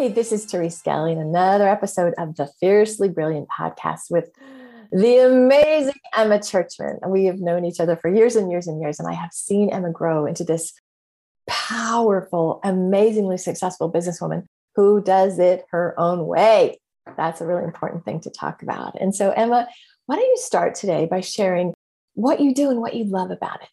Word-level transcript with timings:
Hey, 0.00 0.08
this 0.08 0.32
is 0.32 0.46
Therese 0.46 0.78
Skelly 0.78 1.12
in 1.12 1.18
another 1.18 1.68
episode 1.68 2.14
of 2.16 2.34
the 2.34 2.48
Fiercely 2.58 3.10
Brilliant 3.10 3.48
podcast 3.50 4.04
with 4.08 4.30
the 4.90 5.18
amazing 5.18 6.00
Emma 6.16 6.42
Churchman. 6.42 7.00
We 7.06 7.26
have 7.26 7.38
known 7.38 7.66
each 7.66 7.80
other 7.80 7.96
for 7.96 8.08
years 8.08 8.34
and 8.34 8.50
years 8.50 8.66
and 8.66 8.80
years, 8.80 8.98
and 8.98 9.06
I 9.06 9.12
have 9.12 9.34
seen 9.34 9.68
Emma 9.68 9.90
grow 9.90 10.24
into 10.24 10.42
this 10.42 10.72
powerful, 11.46 12.60
amazingly 12.64 13.36
successful 13.36 13.92
businesswoman 13.92 14.46
who 14.74 15.02
does 15.02 15.38
it 15.38 15.66
her 15.70 15.94
own 16.00 16.26
way. 16.26 16.80
That's 17.18 17.42
a 17.42 17.46
really 17.46 17.64
important 17.64 18.06
thing 18.06 18.20
to 18.20 18.30
talk 18.30 18.62
about. 18.62 18.98
And 18.98 19.14
so, 19.14 19.32
Emma, 19.32 19.68
why 20.06 20.16
don't 20.16 20.24
you 20.24 20.38
start 20.38 20.76
today 20.76 21.04
by 21.04 21.20
sharing 21.20 21.74
what 22.14 22.40
you 22.40 22.54
do 22.54 22.70
and 22.70 22.80
what 22.80 22.94
you 22.94 23.04
love 23.04 23.30
about 23.30 23.60
it? 23.60 23.68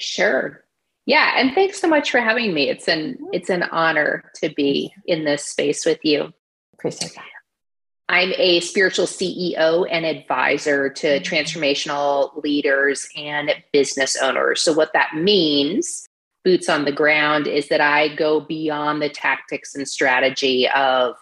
Sure. 0.00 0.62
Yeah, 1.10 1.32
and 1.36 1.52
thanks 1.52 1.80
so 1.80 1.88
much 1.88 2.12
for 2.12 2.20
having 2.20 2.54
me. 2.54 2.68
It's 2.68 2.86
an 2.86 3.18
it's 3.32 3.50
an 3.50 3.64
honor 3.64 4.22
to 4.36 4.48
be 4.48 4.94
in 5.06 5.24
this 5.24 5.44
space 5.44 5.84
with 5.84 5.98
you. 6.04 6.32
Appreciate 6.74 7.16
that. 7.16 7.24
I'm 8.08 8.32
a 8.36 8.60
spiritual 8.60 9.06
CEO 9.06 9.88
and 9.90 10.06
advisor 10.06 10.88
to 10.88 11.06
mm-hmm. 11.08 11.34
transformational 11.34 12.40
leaders 12.44 13.08
and 13.16 13.52
business 13.72 14.16
owners. 14.22 14.60
So, 14.60 14.72
what 14.72 14.92
that 14.92 15.16
means, 15.16 16.06
boots 16.44 16.68
on 16.68 16.84
the 16.84 16.92
ground, 16.92 17.48
is 17.48 17.66
that 17.70 17.80
I 17.80 18.14
go 18.14 18.38
beyond 18.38 19.02
the 19.02 19.08
tactics 19.08 19.74
and 19.74 19.88
strategy 19.88 20.68
of 20.68 21.16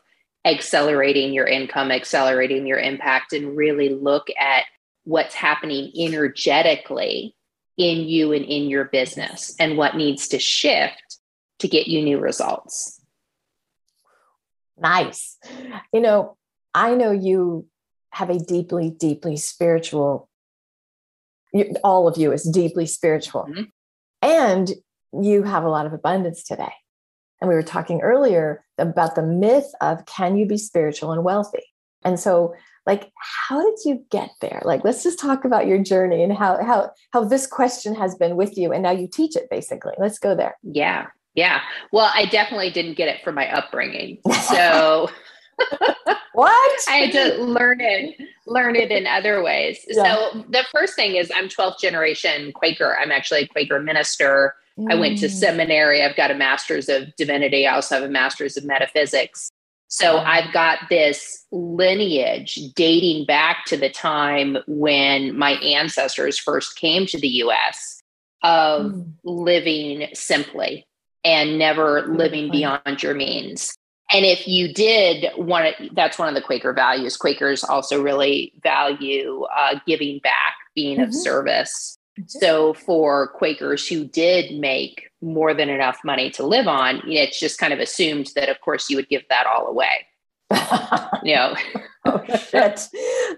accelerating 0.45 1.33
your 1.33 1.47
income, 1.47 1.91
accelerating 1.91 2.67
your 2.67 2.79
impact, 2.79 3.33
and 3.33 3.57
really 3.57 3.89
look 3.89 4.29
at 4.39 4.65
what's 5.05 5.35
happening 5.35 5.91
energetically 5.97 7.35
in 7.79 8.01
you 8.01 8.33
and 8.33 8.45
in 8.45 8.69
your 8.69 8.85
business 8.87 9.55
and 9.59 9.79
what 9.79 9.97
needs 9.97 10.29
to 10.29 10.39
shift 10.39 11.19
to 11.61 11.69
get 11.69 11.87
you 11.87 12.03
new 12.03 12.19
results. 12.19 13.01
Nice. 14.77 15.39
You 15.93 16.01
know, 16.01 16.37
I 16.75 16.95
know 16.95 17.13
you 17.13 17.67
have 18.11 18.31
a 18.31 18.39
deeply, 18.39 18.91
deeply 18.91 19.37
spiritual, 19.37 20.29
all 21.83 22.09
of 22.09 22.19
you 22.19 22.33
is 22.33 22.43
deeply 22.45 22.87
spiritual. 22.87 23.47
Mm-hmm. 23.49 23.63
And 24.23 24.71
you 25.13 25.45
have 25.45 25.65
a 25.65 25.71
lot 25.71 25.87
of 25.87 25.93
abundance 25.93 26.43
today. 26.43 26.73
And 27.41 27.49
we 27.49 27.55
were 27.55 27.63
talking 27.63 28.01
earlier 28.01 28.65
about 28.77 29.15
the 29.15 29.23
myth 29.23 29.71
of 29.81 30.05
can 30.07 30.37
you 30.37 30.47
be 30.47 30.59
spiritual 30.59 31.13
and 31.13 31.25
wealthy? 31.25 31.63
And 32.05 32.19
so, 32.19 32.55
like, 32.89 33.13
how 33.49 33.63
did 33.63 33.79
you 33.85 34.03
get 34.11 34.31
there? 34.41 34.63
Like, 34.65 34.83
let's 34.83 35.03
just 35.03 35.19
talk 35.19 35.45
about 35.45 35.67
your 35.67 35.79
journey 35.79 36.23
and 36.23 36.33
how 36.33 36.63
how 36.65 36.91
how 37.13 37.23
this 37.23 37.47
question 37.47 37.95
has 37.95 38.15
been 38.15 38.35
with 38.35 38.57
you, 38.57 38.73
and 38.73 38.83
now 38.83 38.93
you 38.93 39.07
teach 39.07 39.37
it 39.37 39.51
basically. 39.51 39.93
Let's 39.99 40.19
go 40.19 40.35
there. 40.35 40.57
Yeah, 40.63 41.09
yeah. 41.35 41.61
Well, 41.93 42.11
I 42.15 42.25
definitely 42.25 42.71
didn't 42.71 42.97
get 42.97 43.09
it 43.09 43.23
from 43.23 43.35
my 43.35 43.53
upbringing. 43.53 44.19
So 44.49 45.11
what? 46.33 46.81
I 46.89 46.97
had 46.97 47.13
to 47.13 47.45
learn 47.45 47.81
it, 47.81 48.17
learn 48.47 48.77
it 48.77 48.91
in 48.91 49.07
other 49.07 49.43
ways. 49.43 49.85
Yeah. 49.89 50.15
So 50.15 50.45
the 50.49 50.65
first 50.73 50.97
thing 50.97 51.17
is 51.17 51.31
I'm 51.35 51.49
12th 51.49 51.79
generation 51.79 52.53
Quaker. 52.53 52.97
I'm 52.99 53.13
actually 53.13 53.43
a 53.43 53.47
Quaker 53.49 53.81
minister. 53.81 54.55
Mm. 54.79 54.93
I 54.93 54.95
went 54.95 55.19
to 55.19 55.27
mm. 55.27 55.31
seminary. 55.31 56.03
I've 56.03 56.17
got 56.17 56.31
a 56.31 56.35
master's 56.35 56.89
of 56.89 57.15
divinity. 57.17 57.67
I 57.67 57.75
also 57.75 57.97
have 57.97 58.05
a 58.05 58.09
master's 58.09 58.57
of 58.57 58.65
metaphysics. 58.65 59.51
So 59.89 60.19
I've 60.19 60.53
got 60.53 60.81
this 60.91 61.47
lineage 61.51 62.59
dating 62.75 63.25
back 63.25 63.65
to 63.67 63.77
the 63.77 63.89
time 63.89 64.59
when 64.67 65.37
my 65.37 65.53
ancestors 65.53 66.39
first 66.39 66.77
came 66.77 67.07
to 67.07 67.19
the 67.19 67.29
US 67.29 68.03
of 68.43 68.93
mm. 68.93 69.13
living 69.25 70.09
simply 70.13 70.87
and 71.25 71.59
never 71.59 72.07
living 72.07 72.51
beyond 72.51 73.03
your 73.03 73.15
means. 73.15 73.77
And 74.13 74.25
if 74.25 74.47
you 74.47 74.73
did 74.73 75.27
want 75.37 75.77
to, 75.77 75.91
that's 75.95 76.19
one 76.19 76.29
of 76.29 76.35
the 76.35 76.41
Quaker 76.41 76.73
values. 76.73 77.17
Quakers 77.17 77.65
also 77.65 78.03
really 78.03 78.53
value 78.63 79.45
uh, 79.55 79.81
giving 79.87 80.19
back, 80.21 80.55
being 80.75 80.99
mm-hmm. 80.99 81.09
of 81.09 81.15
service. 81.15 81.99
So 82.27 82.75
for 82.75 83.29
Quakers 83.29 83.87
who 83.87 84.05
did 84.05 84.59
make 84.59 85.08
more 85.21 85.55
than 85.55 85.69
enough 85.69 85.99
money 86.05 86.31
to 86.31 86.47
live 86.47 86.69
on, 86.69 87.03
it's 87.07 87.41
just 87.41 87.59
kind 87.59 87.73
of 87.73 87.81
assumed 87.81 88.31
that, 88.35 88.49
of 88.49 88.61
course, 88.61 88.89
you 88.89 88.97
would 88.97 89.09
give 89.09 89.23
that 89.31 89.47
all 89.47 89.67
away. 89.67 90.07
you 91.23 91.35
know. 91.35 91.55
oh 92.05 92.23
shit. 92.37 92.79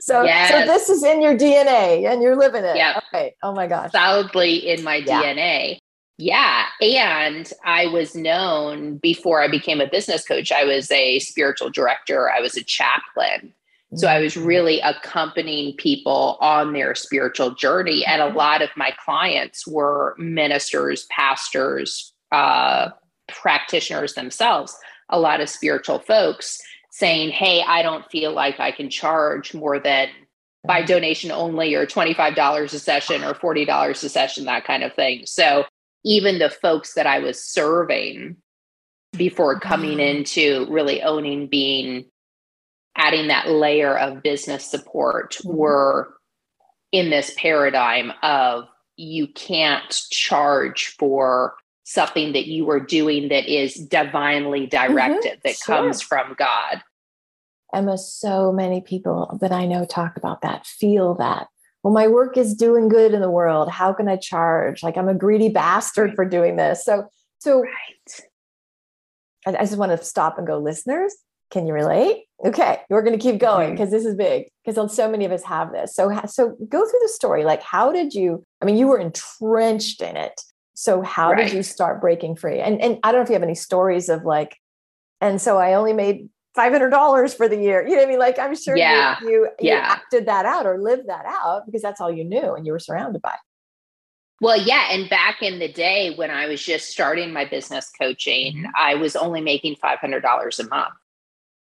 So 0.01 0.23
yes. 0.23 0.51
so 0.51 0.67
this 0.67 0.89
is 0.89 1.03
in 1.03 1.21
your 1.21 1.37
DNA 1.37 2.11
and 2.11 2.23
you're 2.23 2.37
living 2.37 2.65
it. 2.65 2.77
Yeah. 2.77 3.01
Okay. 3.09 3.35
Oh 3.43 3.53
my 3.53 3.67
gosh. 3.67 3.91
Solidly 3.93 4.69
in 4.69 4.85
my 4.85 4.97
yeah. 4.97 5.23
DNA. 5.23 5.79
Yeah. 6.19 6.67
And 6.81 7.51
I 7.65 7.87
was 7.87 8.15
known 8.15 8.99
before 8.99 9.43
I 9.43 9.49
became 9.49 9.81
a 9.81 9.89
business 9.89 10.25
coach, 10.25 10.53
I 10.53 10.65
was 10.65 10.91
a 10.91 11.19
spiritual 11.19 11.71
director, 11.71 12.31
I 12.31 12.41
was 12.41 12.57
a 12.57 12.63
chaplain. 12.63 13.55
So 13.97 14.07
I 14.07 14.21
was 14.21 14.35
mm-hmm. 14.35 14.47
really 14.47 14.81
accompanying 14.81 15.77
people 15.77 16.39
on 16.41 16.73
their 16.73 16.95
spiritual 16.95 17.55
journey. 17.55 18.05
And 18.07 18.23
a 18.23 18.27
mm-hmm. 18.27 18.37
lot 18.37 18.63
of 18.63 18.71
my 18.77 18.93
clients 19.05 19.67
were 19.67 20.15
ministers, 20.19 21.07
pastors, 21.11 22.13
uh, 22.31 22.91
practitioners 23.29 24.15
themselves, 24.15 24.77
a 25.09 25.19
lot 25.19 25.41
of 25.41 25.49
spiritual 25.49 25.99
folks 26.01 26.59
saying, 26.91 27.31
Hey, 27.31 27.63
I 27.67 27.83
don't 27.83 28.09
feel 28.11 28.33
like 28.33 28.61
I 28.61 28.71
can 28.71 28.91
charge 28.91 29.55
more 29.55 29.79
than 29.79 30.09
by 30.65 30.79
mm-hmm. 30.79 30.87
donation 30.87 31.31
only 31.33 31.75
or 31.75 31.87
$25 31.87 32.73
a 32.73 32.79
session 32.79 33.25
or 33.25 33.35
$40 33.35 33.91
a 33.91 34.09
session, 34.09 34.45
that 34.45 34.65
kind 34.65 34.85
of 34.85 34.95
thing. 34.95 35.27
So 35.27 35.65
even 36.05 36.39
the 36.39 36.51
folks 36.51 36.95
that 36.95 37.07
I 37.07 37.19
was 37.19 37.43
serving 37.43 38.37
before 39.13 39.59
coming 39.59 39.99
mm. 39.99 40.17
into 40.17 40.67
really 40.71 41.03
owning 41.03 41.49
being 41.49 42.05
adding 42.97 43.29
that 43.29 43.49
layer 43.49 43.97
of 43.97 44.23
business 44.23 44.65
support 44.65 45.35
mm-hmm. 45.35 45.57
were 45.57 46.15
in 46.93 47.11
this 47.11 47.33
paradigm 47.37 48.13
of 48.23 48.65
you 48.97 49.27
can't 49.29 50.03
charge 50.11 50.95
for 50.99 51.55
something 51.85 52.33
that 52.33 52.47
you 52.47 52.69
are 52.71 52.81
doing 52.81 53.29
that 53.29 53.49
is 53.49 53.75
divinely 53.75 54.67
directed 54.67 55.33
mm-hmm. 55.33 55.41
that 55.49 55.57
sure. 55.57 55.77
comes 55.77 56.03
from 56.03 56.35
God. 56.39 56.83
Emma, 57.73 57.97
so 57.97 58.53
many 58.53 58.81
people 58.81 59.39
that 59.41 59.53
I 59.53 59.67
know 59.67 59.85
talk 59.85 60.17
about 60.17 60.43
that, 60.43 60.67
feel 60.67 61.15
that 61.15 61.49
well, 61.83 61.95
my 61.95 62.09
work 62.09 62.37
is 62.37 62.55
doing 62.55 62.89
good 62.89 63.15
in 63.15 63.21
the 63.21 63.31
world. 63.31 63.71
How 63.71 63.93
can 63.93 64.09
I 64.09 64.17
charge? 64.17 64.83
Like 64.83 64.97
I'm 64.97 65.09
a 65.09 65.15
greedy 65.15 65.49
bastard 65.49 66.15
for 66.15 66.25
doing 66.27 66.57
this. 66.57 66.85
So, 66.85 67.09
so 67.39 67.63
right. 67.63 68.21
I, 69.47 69.57
I 69.57 69.61
just 69.61 69.79
want 69.79 69.93
to 69.93 70.05
stop 70.05 70.37
and 70.37 70.47
go, 70.47 70.59
listeners, 70.59 71.15
can 71.51 71.67
you 71.67 71.73
relate? 71.73 72.25
Okay, 72.45 72.81
we're 72.89 73.03
going 73.03 73.19
to 73.19 73.23
keep 73.23 73.39
going 73.39 73.73
because 73.73 73.91
this 73.91 74.07
is 74.07 74.15
big 74.15 74.47
because 74.65 74.95
so 74.95 75.11
many 75.11 75.25
of 75.25 75.33
us 75.33 75.43
have 75.45 75.73
this. 75.73 75.95
So, 75.95 76.11
so 76.27 76.57
go 76.69 76.81
through 76.81 77.01
the 77.03 77.09
story. 77.09 77.45
Like, 77.45 77.63
how 77.63 77.93
did 77.93 78.15
you? 78.15 78.43
I 78.63 78.65
mean, 78.65 78.77
you 78.77 78.87
were 78.87 78.99
entrenched 78.99 80.01
in 80.01 80.17
it. 80.17 80.41
So, 80.75 81.03
how 81.03 81.33
right. 81.33 81.45
did 81.45 81.53
you 81.55 81.63
start 81.63 82.01
breaking 82.01 82.37
free? 82.37 82.61
And 82.61 82.81
and 82.81 82.99
I 83.03 83.13
don't 83.13 83.21
know 83.21 83.25
if 83.25 83.29
you 83.29 83.35
have 83.35 83.43
any 83.43 83.55
stories 83.55 84.09
of 84.09 84.25
like, 84.25 84.57
and 85.21 85.41
so 85.41 85.59
I 85.59 85.75
only 85.75 85.93
made 85.93 86.31
$500 86.57 87.37
for 87.37 87.49
the 87.49 87.57
year. 87.57 87.83
You 87.83 87.91
know 87.91 87.97
what 87.97 88.07
I 88.07 88.11
mean? 88.11 88.19
Like, 88.19 88.39
I'm 88.39 88.57
sure 88.57 88.77
yeah. 88.77 89.19
you, 89.21 89.29
you, 89.29 89.49
yeah. 89.61 89.75
you 89.75 89.81
acted 89.81 90.27
that 90.27 90.47
out 90.47 90.67
or 90.67 90.81
lived 90.81 91.09
that 91.09 91.25
out 91.27 91.67
because 91.67 91.83
that's 91.83 92.01
all 92.01 92.11
you 92.11 92.25
knew 92.25 92.55
and 92.55 92.67
you 92.67 92.73
were 92.73 92.79
surrounded 92.79 93.23
by. 93.23 93.35
Well, 94.41 94.61
yeah. 94.61 94.89
And 94.91 95.09
back 95.09 95.43
in 95.43 95.59
the 95.59 95.71
day 95.71 96.15
when 96.17 96.31
I 96.31 96.47
was 96.47 96.63
just 96.63 96.89
starting 96.89 97.33
my 97.33 97.45
business 97.45 97.91
coaching, 98.01 98.57
mm-hmm. 98.57 98.71
I 98.79 98.95
was 98.95 99.15
only 99.15 99.43
making 99.43 99.77
$500 99.77 100.59
a 100.59 100.69
month. 100.69 100.95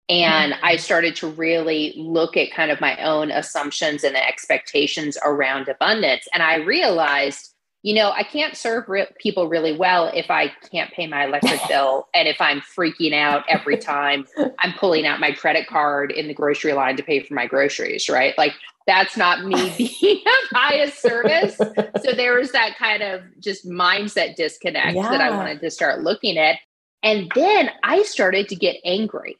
And 0.08 0.53
mm-hmm. 0.53 0.64
I 0.64 0.76
started 0.76 1.17
to 1.17 1.29
really 1.29 1.94
look 1.97 2.37
at 2.37 2.53
kind 2.53 2.70
of 2.70 2.81
my 2.81 2.97
own 3.03 3.31
assumptions 3.31 4.05
and 4.05 4.17
expectations 4.17 5.19
around 5.25 5.69
abundance. 5.69 6.29
And 6.32 6.43
I 6.43 6.56
realized, 6.56 7.53
you 7.82 7.94
know, 7.94 8.12
I 8.12 8.23
can't 8.23 8.56
serve 8.56 8.88
re- 8.88 9.08
people 9.19 9.49
really 9.49 9.76
well 9.76 10.11
if 10.14 10.31
I 10.31 10.53
can't 10.70 10.93
pay 10.93 11.08
my 11.08 11.25
electric 11.26 11.61
bill 11.69 12.08
and 12.14 12.29
if 12.29 12.41
I'm 12.41 12.61
freaking 12.61 13.14
out 13.14 13.44
every 13.49 13.79
time 13.79 14.26
I'm 14.61 14.75
pulling 14.75 15.06
out 15.06 15.19
my 15.19 15.32
credit 15.32 15.67
card 15.67 16.12
in 16.12 16.29
the 16.29 16.35
grocery 16.35 16.73
line 16.73 16.97
to 16.97 17.03
pay 17.03 17.20
for 17.20 17.35
my 17.35 17.47
groceries, 17.47 18.08
right? 18.08 18.37
Like 18.38 18.53
that's 18.87 19.17
not 19.17 19.44
me 19.44 19.75
being 20.00 20.19
of 20.19 20.56
highest 20.56 21.03
service. 21.03 21.56
So 21.56 22.12
there 22.14 22.38
was 22.38 22.53
that 22.53 22.76
kind 22.79 23.03
of 23.03 23.23
just 23.41 23.69
mindset 23.69 24.37
disconnect 24.37 24.94
yeah. 24.94 25.11
that 25.11 25.20
I 25.20 25.31
wanted 25.31 25.61
to 25.62 25.70
start 25.73 26.03
looking 26.03 26.38
at. 26.38 26.58
And 27.03 27.31
then 27.35 27.70
I 27.82 28.05
started 28.05 28.49
to 28.49 28.56
get 28.56 28.76
angry 28.85 29.37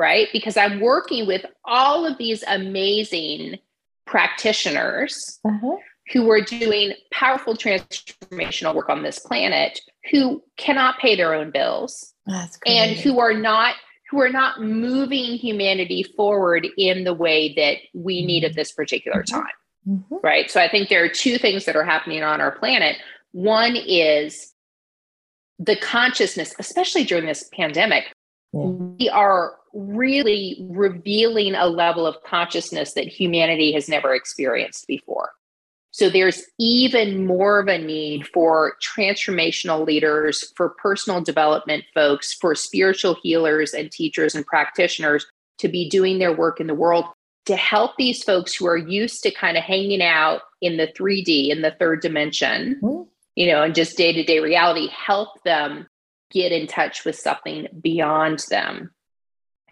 right? 0.00 0.28
Because 0.32 0.56
I'm 0.56 0.80
working 0.80 1.26
with 1.26 1.44
all 1.62 2.06
of 2.06 2.16
these 2.16 2.42
amazing 2.48 3.58
practitioners 4.06 5.38
uh-huh. 5.46 5.76
who 6.12 6.30
are 6.30 6.40
doing 6.40 6.94
powerful 7.12 7.54
transformational 7.54 8.74
work 8.74 8.88
on 8.88 9.02
this 9.02 9.18
planet 9.18 9.78
who 10.10 10.42
cannot 10.56 10.98
pay 10.98 11.16
their 11.16 11.34
own 11.34 11.50
bills 11.50 12.14
and 12.66 12.96
who 12.96 13.20
are 13.20 13.34
not 13.34 13.74
who 14.10 14.20
are 14.20 14.30
not 14.30 14.60
moving 14.60 15.36
humanity 15.36 16.02
forward 16.16 16.66
in 16.78 17.04
the 17.04 17.14
way 17.14 17.52
that 17.54 17.76
we 17.94 18.18
mm-hmm. 18.18 18.26
need 18.26 18.44
at 18.44 18.54
this 18.54 18.72
particular 18.72 19.22
mm-hmm. 19.22 19.36
time. 19.36 19.52
Mm-hmm. 19.86 20.16
Right. 20.22 20.50
So 20.50 20.60
I 20.60 20.68
think 20.68 20.88
there 20.88 21.04
are 21.04 21.08
two 21.08 21.36
things 21.36 21.66
that 21.66 21.76
are 21.76 21.84
happening 21.84 22.22
on 22.22 22.40
our 22.40 22.52
planet. 22.52 22.96
One 23.32 23.76
is 23.76 24.52
the 25.58 25.76
consciousness, 25.76 26.54
especially 26.58 27.04
during 27.04 27.26
this 27.26 27.48
pandemic, 27.52 28.04
yeah. 28.52 28.60
we 28.60 29.08
are 29.10 29.59
really 29.72 30.66
revealing 30.70 31.54
a 31.54 31.66
level 31.66 32.06
of 32.06 32.22
consciousness 32.24 32.94
that 32.94 33.06
humanity 33.06 33.72
has 33.72 33.88
never 33.88 34.14
experienced 34.14 34.86
before. 34.86 35.30
So 35.92 36.08
there's 36.08 36.44
even 36.58 37.26
more 37.26 37.58
of 37.58 37.66
a 37.66 37.78
need 37.78 38.26
for 38.28 38.74
transformational 38.80 39.84
leaders, 39.84 40.52
for 40.56 40.70
personal 40.70 41.20
development 41.20 41.84
folks, 41.94 42.32
for 42.32 42.54
spiritual 42.54 43.16
healers 43.22 43.74
and 43.74 43.90
teachers 43.90 44.34
and 44.34 44.46
practitioners 44.46 45.26
to 45.58 45.68
be 45.68 45.88
doing 45.88 46.18
their 46.18 46.34
work 46.34 46.60
in 46.60 46.68
the 46.68 46.74
world 46.74 47.06
to 47.46 47.56
help 47.56 47.96
these 47.96 48.22
folks 48.22 48.54
who 48.54 48.66
are 48.66 48.76
used 48.76 49.22
to 49.22 49.30
kind 49.30 49.56
of 49.56 49.64
hanging 49.64 50.02
out 50.02 50.42
in 50.60 50.76
the 50.76 50.86
3D, 50.86 51.50
in 51.50 51.62
the 51.62 51.72
third 51.72 52.00
dimension, 52.00 52.78
mm-hmm. 52.82 53.02
you 53.34 53.46
know, 53.50 53.62
and 53.62 53.74
just 53.74 53.96
day 53.96 54.12
to 54.12 54.22
day 54.22 54.38
reality, 54.38 54.88
help 54.88 55.42
them 55.42 55.88
get 56.30 56.52
in 56.52 56.66
touch 56.66 57.04
with 57.04 57.16
something 57.16 57.66
beyond 57.80 58.44
them 58.50 58.92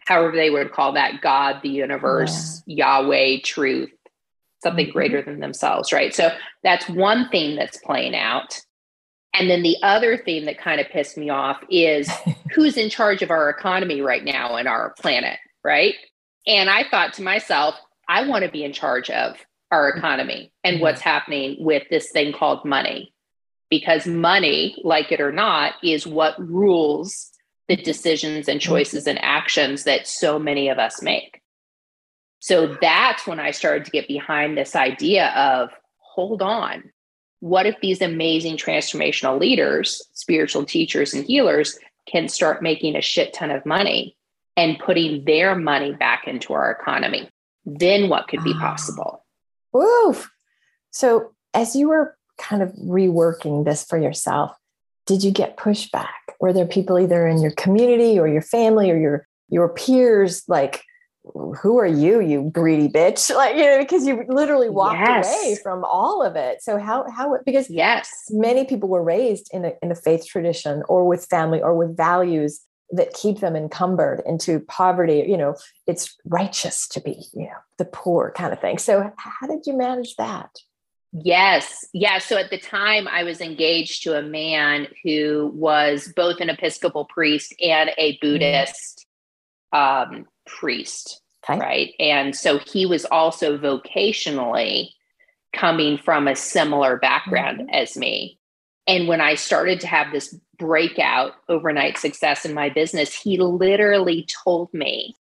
however 0.09 0.35
they 0.35 0.49
would 0.49 0.73
call 0.73 0.93
that 0.95 1.21
God, 1.21 1.61
the 1.63 1.69
universe, 1.69 2.63
yeah. 2.67 3.01
Yahweh, 3.01 3.41
truth, 3.45 3.91
something 4.63 4.87
mm-hmm. 4.87 4.93
greater 4.93 5.21
than 5.21 5.39
themselves, 5.39 5.93
right? 5.93 6.15
So 6.15 6.31
that's 6.65 6.89
one 6.89 7.29
theme 7.29 7.57
that's 7.57 7.77
playing 7.77 8.17
out. 8.17 8.59
And 9.35 9.51
then 9.51 9.63
the 9.63 9.77
other 9.83 10.17
theme 10.17 10.47
that 10.47 10.59
kind 10.59 10.81
of 10.81 10.89
pissed 10.89 11.19
me 11.19 11.29
off 11.29 11.63
is 11.69 12.11
who's 12.55 12.79
in 12.79 12.89
charge 12.89 13.21
of 13.21 13.31
our 13.31 13.51
economy 13.51 14.01
right 14.01 14.25
now 14.25 14.57
and 14.57 14.67
our 14.67 14.95
planet, 14.99 15.39
right? 15.63 15.95
And 16.47 16.71
I 16.71 16.89
thought 16.91 17.13
to 17.15 17.23
myself, 17.23 17.75
I 18.09 18.27
want 18.27 18.47
to 18.47 18.51
be 18.51 18.65
in 18.65 18.73
charge 18.73 19.11
of 19.11 19.37
our 19.71 19.91
economy 19.91 20.51
and 20.65 20.77
mm-hmm. 20.77 20.85
what's 20.85 21.03
happening 21.03 21.59
with 21.61 21.83
this 21.91 22.11
thing 22.13 22.33
called 22.33 22.65
money. 22.65 23.13
Because 23.69 24.07
money, 24.07 24.81
like 24.83 25.13
it 25.13 25.21
or 25.21 25.33
not, 25.33 25.75
is 25.85 26.07
what 26.07 26.41
rules 26.41 27.31
the 27.69 27.77
decisions 27.77 28.49
and 28.49 28.61
choices 28.61 29.07
and 29.07 29.23
actions 29.23 29.85
that 29.85 30.07
so 30.07 30.39
many 30.39 30.69
of 30.69 30.79
us 30.79 31.03
make. 31.03 31.43
So 32.41 32.77
that's 32.81 33.27
when 33.27 33.41
I 33.41 33.51
started 33.51 33.85
to 33.85 33.91
get 33.91 34.09
behind 34.09 34.57
this 34.57 34.75
idea 34.75 35.29
of 35.31 35.71
hold 35.99 36.43
on, 36.43 36.91
what 37.41 37.67
if 37.67 37.81
these 37.81 38.01
amazing 38.01 38.57
transformational 38.57 39.39
leaders, 39.39 40.03
spiritual 40.13 40.65
teachers, 40.65 41.15
and 41.15 41.25
healers 41.25 41.79
can 42.07 42.29
start 42.29 42.63
making 42.63 42.97
a 42.97 43.03
shit 43.03 43.33
ton 43.33 43.51
of 43.51 43.67
money 43.67 44.17
and 44.57 44.79
putting 44.79 45.25
their 45.25 45.55
money 45.55 45.93
back 45.93 46.27
into 46.27 46.55
our 46.55 46.71
economy? 46.71 47.29
Then 47.65 48.09
what 48.09 48.29
could 48.29 48.43
be 48.43 48.55
ah. 48.57 48.61
possible? 48.61 49.25
Woof. 49.73 50.31
So, 50.91 51.33
as 51.55 51.77
you 51.77 51.89
were 51.89 52.17
kind 52.39 52.63
of 52.63 52.73
reworking 52.73 53.65
this 53.65 53.85
for 53.85 53.99
yourself, 53.99 54.57
did 55.07 55.23
you 55.23 55.31
get 55.31 55.57
pushback? 55.57 56.09
Were 56.41 56.53
there 56.53 56.67
people 56.67 56.99
either 56.99 57.27
in 57.27 57.41
your 57.41 57.53
community 57.53 58.19
or 58.19 58.29
your 58.29 58.43
family 58.43 58.91
or 58.91 58.97
your 58.97 59.27
your 59.49 59.69
peers? 59.69 60.45
Like 60.49 60.85
who 61.61 61.79
are 61.79 61.87
you 61.87 62.21
you 62.21 62.51
greedy 62.53 62.89
bitch? 62.89 63.35
Like 63.39 63.57
you 63.57 63.65
know 63.65 63.79
because 63.79 64.07
you 64.07 64.25
literally 64.29 64.69
walked 64.69 64.99
yes. 64.99 65.29
away 65.29 65.57
from 65.63 65.85
all 65.85 66.23
of 66.23 66.37
it. 66.37 66.63
So 66.63 66.79
how 66.79 67.07
how 67.11 67.37
because 67.45 67.71
yes. 67.71 68.11
many 68.31 68.65
people 68.65 68.89
were 68.89 69.03
raised 69.03 69.49
in 69.53 69.65
a 69.65 69.73
in 69.83 69.91
a 69.91 69.95
faith 69.95 70.27
tradition 70.27 70.83
or 70.89 71.07
with 71.07 71.27
family 71.27 71.61
or 71.61 71.77
with 71.77 71.97
values 71.97 72.61
that 72.91 73.13
keep 73.13 73.41
them 73.41 73.55
encumbered 73.55 74.23
into 74.25 74.61
poverty 74.61 75.23
you 75.29 75.37
know 75.37 75.55
it's 75.87 76.17
righteous 76.25 76.89
to 76.89 77.01
be 77.01 77.23
you 77.35 77.45
know 77.45 77.61
the 77.77 77.85
poor 77.85 78.33
kind 78.37 78.53
of 78.53 78.61
thing. 78.61 78.79
So 78.79 79.13
how 79.17 79.47
did 79.47 79.67
you 79.67 79.77
manage 79.77 80.17
that 80.17 80.51
Yes. 81.13 81.87
Yeah. 81.95 82.19
So 82.19 82.37
at 82.37 82.51
the 82.51 82.59
time, 82.59 83.09
I 83.09 83.23
was 83.23 83.41
engaged 83.41 84.03
to 84.03 84.19
a 84.19 84.23
man 84.23 84.89
who 85.03 85.51
was 85.55 86.13
both 86.15 86.41
an 86.41 86.51
Episcopal 86.51 87.07
priest 87.07 87.55
and 87.63 87.91
a 87.97 88.13
mm-hmm. 88.13 88.27
Buddhist 88.27 89.07
um, 89.73 90.27
priest. 90.47 91.23
Okay. 91.49 91.59
Right. 91.59 91.95
And 91.99 92.37
so 92.37 92.59
he 92.59 92.85
was 92.85 93.07
also 93.07 93.57
vocationally 93.57 94.91
coming 95.55 95.97
from 95.97 96.29
a 96.29 96.37
similar 96.37 96.99
background 96.99 97.61
mm-hmm. 97.61 97.75
as 97.75 97.97
me. 97.97 98.39
And 98.87 99.09
when 99.09 99.21
I 99.21 99.35
started 99.35 99.81
to 99.81 99.87
have 99.87 100.13
this 100.13 100.35
breakout 100.59 101.33
overnight 101.49 101.99
success 101.99 102.45
in 102.45 102.53
my 102.53 102.69
business, 102.69 103.15
he 103.15 103.39
literally 103.39 104.27
told 104.45 104.73
me 104.75 105.15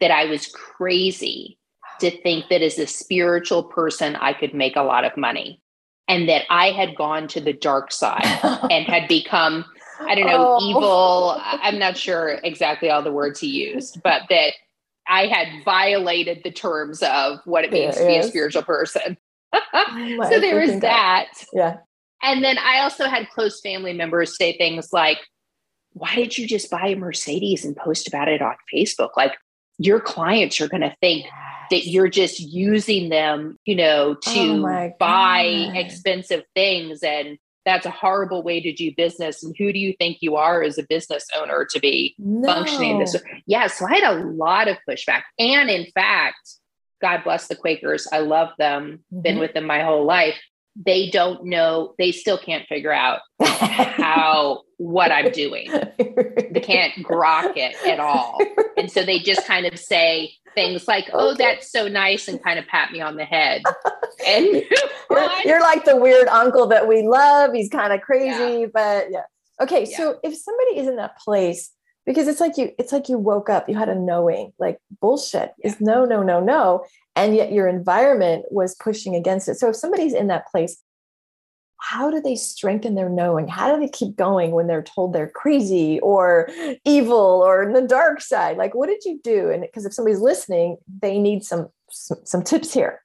that 0.00 0.10
I 0.10 0.26
was 0.26 0.46
crazy 0.46 1.58
to 2.00 2.10
think 2.22 2.48
that 2.50 2.62
as 2.62 2.78
a 2.78 2.86
spiritual 2.86 3.62
person, 3.62 4.16
I 4.16 4.32
could 4.32 4.54
make 4.54 4.76
a 4.76 4.82
lot 4.82 5.04
of 5.04 5.16
money 5.16 5.60
and 6.08 6.28
that 6.28 6.42
I 6.50 6.70
had 6.70 6.96
gone 6.96 7.28
to 7.28 7.40
the 7.40 7.52
dark 7.52 7.92
side 7.92 8.24
and 8.70 8.86
had 8.88 9.08
become, 9.08 9.64
I 10.00 10.14
don't 10.14 10.26
know, 10.26 10.58
oh. 10.60 10.68
evil. 10.68 11.40
I'm 11.40 11.78
not 11.78 11.96
sure 11.96 12.40
exactly 12.44 12.90
all 12.90 13.02
the 13.02 13.12
words 13.12 13.40
he 13.40 13.48
used, 13.48 14.02
but 14.02 14.22
that 14.28 14.52
I 15.08 15.26
had 15.26 15.64
violated 15.64 16.42
the 16.44 16.50
terms 16.50 17.02
of 17.02 17.40
what 17.44 17.64
it 17.64 17.72
means 17.72 17.96
to 17.96 18.06
be 18.06 18.16
a 18.16 18.22
spiritual 18.22 18.62
person. 18.62 19.16
oh 19.52 20.26
so 20.30 20.40
there 20.40 20.60
was 20.60 20.80
that. 20.80 21.28
Yeah. 21.52 21.78
And 22.22 22.42
then 22.42 22.56
I 22.58 22.80
also 22.80 23.06
had 23.06 23.28
close 23.30 23.60
family 23.60 23.92
members 23.92 24.36
say 24.36 24.56
things 24.56 24.92
like, 24.92 25.18
why 25.92 26.14
did 26.14 26.36
you 26.36 26.46
just 26.46 26.70
buy 26.70 26.88
a 26.88 26.96
Mercedes 26.96 27.64
and 27.64 27.76
post 27.76 28.08
about 28.08 28.28
it 28.28 28.42
on 28.42 28.54
Facebook? 28.72 29.10
Like, 29.16 29.32
your 29.78 30.00
clients 30.00 30.60
are 30.60 30.68
going 30.68 30.80
to 30.80 30.94
think 31.00 31.26
that 31.74 31.88
you're 31.88 32.08
just 32.08 32.38
using 32.38 33.08
them, 33.08 33.58
you 33.64 33.74
know, 33.74 34.14
to 34.14 34.64
oh 34.64 34.92
buy 35.00 35.42
expensive 35.74 36.44
things. 36.54 37.02
And 37.02 37.36
that's 37.64 37.84
a 37.84 37.90
horrible 37.90 38.44
way 38.44 38.60
to 38.60 38.72
do 38.72 38.94
business. 38.96 39.42
And 39.42 39.56
who 39.58 39.72
do 39.72 39.80
you 39.80 39.92
think 39.98 40.18
you 40.20 40.36
are 40.36 40.62
as 40.62 40.78
a 40.78 40.84
business 40.84 41.26
owner 41.36 41.66
to 41.72 41.80
be 41.80 42.14
no. 42.16 42.46
functioning 42.46 43.00
this? 43.00 43.16
Yeah. 43.46 43.66
So 43.66 43.86
I 43.86 43.96
had 43.96 44.04
a 44.04 44.24
lot 44.24 44.68
of 44.68 44.76
pushback. 44.88 45.22
And 45.36 45.68
in 45.68 45.86
fact, 45.96 46.38
God 47.02 47.24
bless 47.24 47.48
the 47.48 47.56
Quakers. 47.56 48.06
I 48.12 48.20
love 48.20 48.50
them, 48.56 49.00
mm-hmm. 49.12 49.22
been 49.22 49.38
with 49.40 49.52
them 49.54 49.66
my 49.66 49.82
whole 49.82 50.04
life. 50.04 50.40
They 50.76 51.08
don't 51.10 51.44
know, 51.44 51.94
they 51.98 52.12
still 52.12 52.38
can't 52.38 52.66
figure 52.66 52.92
out 52.92 53.20
how 53.40 54.62
what 54.76 55.12
I'm 55.12 55.30
doing. 55.30 55.70
They 55.98 56.60
can't 56.60 56.94
grok 56.96 57.56
it 57.56 57.76
at 57.86 58.00
all. 58.00 58.40
And 58.76 58.90
so 58.90 59.04
they 59.04 59.20
just 59.20 59.46
kind 59.46 59.66
of 59.66 59.78
say, 59.78 60.34
things 60.54 60.86
like, 60.88 61.10
"Oh, 61.12 61.32
okay. 61.32 61.44
that's 61.44 61.70
so 61.70 61.88
nice," 61.88 62.28
and 62.28 62.42
kind 62.42 62.58
of 62.58 62.66
pat 62.66 62.92
me 62.92 63.00
on 63.00 63.16
the 63.16 63.24
head. 63.24 63.62
And 64.26 64.46
you're, 65.10 65.30
you're, 65.44 65.60
like 65.60 65.84
the 65.84 65.96
weird 65.96 66.28
uncle 66.28 66.66
that 66.68 66.88
we 66.88 67.02
love. 67.02 67.52
He's 67.52 67.68
kind 67.68 67.92
of 67.92 68.00
crazy, 68.00 68.60
yeah. 68.60 68.66
but 68.72 69.06
yeah. 69.10 69.22
Okay, 69.60 69.86
yeah. 69.88 69.96
so 69.96 70.18
if 70.22 70.36
somebody 70.36 70.78
is 70.78 70.88
in 70.88 70.96
that 70.96 71.18
place, 71.18 71.70
because 72.06 72.28
it's 72.28 72.40
like 72.40 72.56
you, 72.56 72.72
it's 72.78 72.92
like 72.92 73.08
you 73.08 73.18
woke 73.18 73.48
up, 73.48 73.68
you 73.68 73.76
had 73.76 73.88
a 73.88 73.94
knowing, 73.94 74.52
like 74.58 74.78
bullshit 75.00 75.52
yeah. 75.58 75.68
is 75.68 75.80
no, 75.80 76.04
no, 76.04 76.22
no, 76.22 76.40
no, 76.40 76.84
and 77.16 77.34
yet 77.34 77.52
your 77.52 77.68
environment 77.68 78.44
was 78.50 78.74
pushing 78.74 79.14
against 79.14 79.48
it. 79.48 79.56
So 79.56 79.70
if 79.70 79.76
somebody's 79.76 80.14
in 80.14 80.26
that 80.28 80.46
place, 80.48 80.82
how 81.80 82.10
do 82.10 82.20
they 82.20 82.34
strengthen 82.34 82.94
their 82.94 83.10
knowing? 83.10 83.46
How 83.46 83.74
do 83.74 83.78
they 83.78 83.90
keep 83.90 84.16
going 84.16 84.52
when 84.52 84.66
they're 84.66 84.82
told 84.82 85.12
they're 85.12 85.28
crazy 85.28 86.00
or 86.00 86.48
evil 86.84 87.42
or 87.44 87.62
in 87.62 87.74
the 87.74 87.82
dark 87.82 88.22
side? 88.22 88.56
Like, 88.56 88.74
what 88.74 88.88
did 88.88 89.04
you 89.04 89.20
do? 89.22 89.50
And 89.50 89.60
because 89.60 89.84
if 89.84 89.92
somebody's 89.92 90.20
listening, 90.20 90.78
they 91.02 91.18
need 91.18 91.44
some, 91.44 91.68
some, 91.90 92.18
some 92.24 92.42
tips 92.42 92.72
here. 92.72 93.02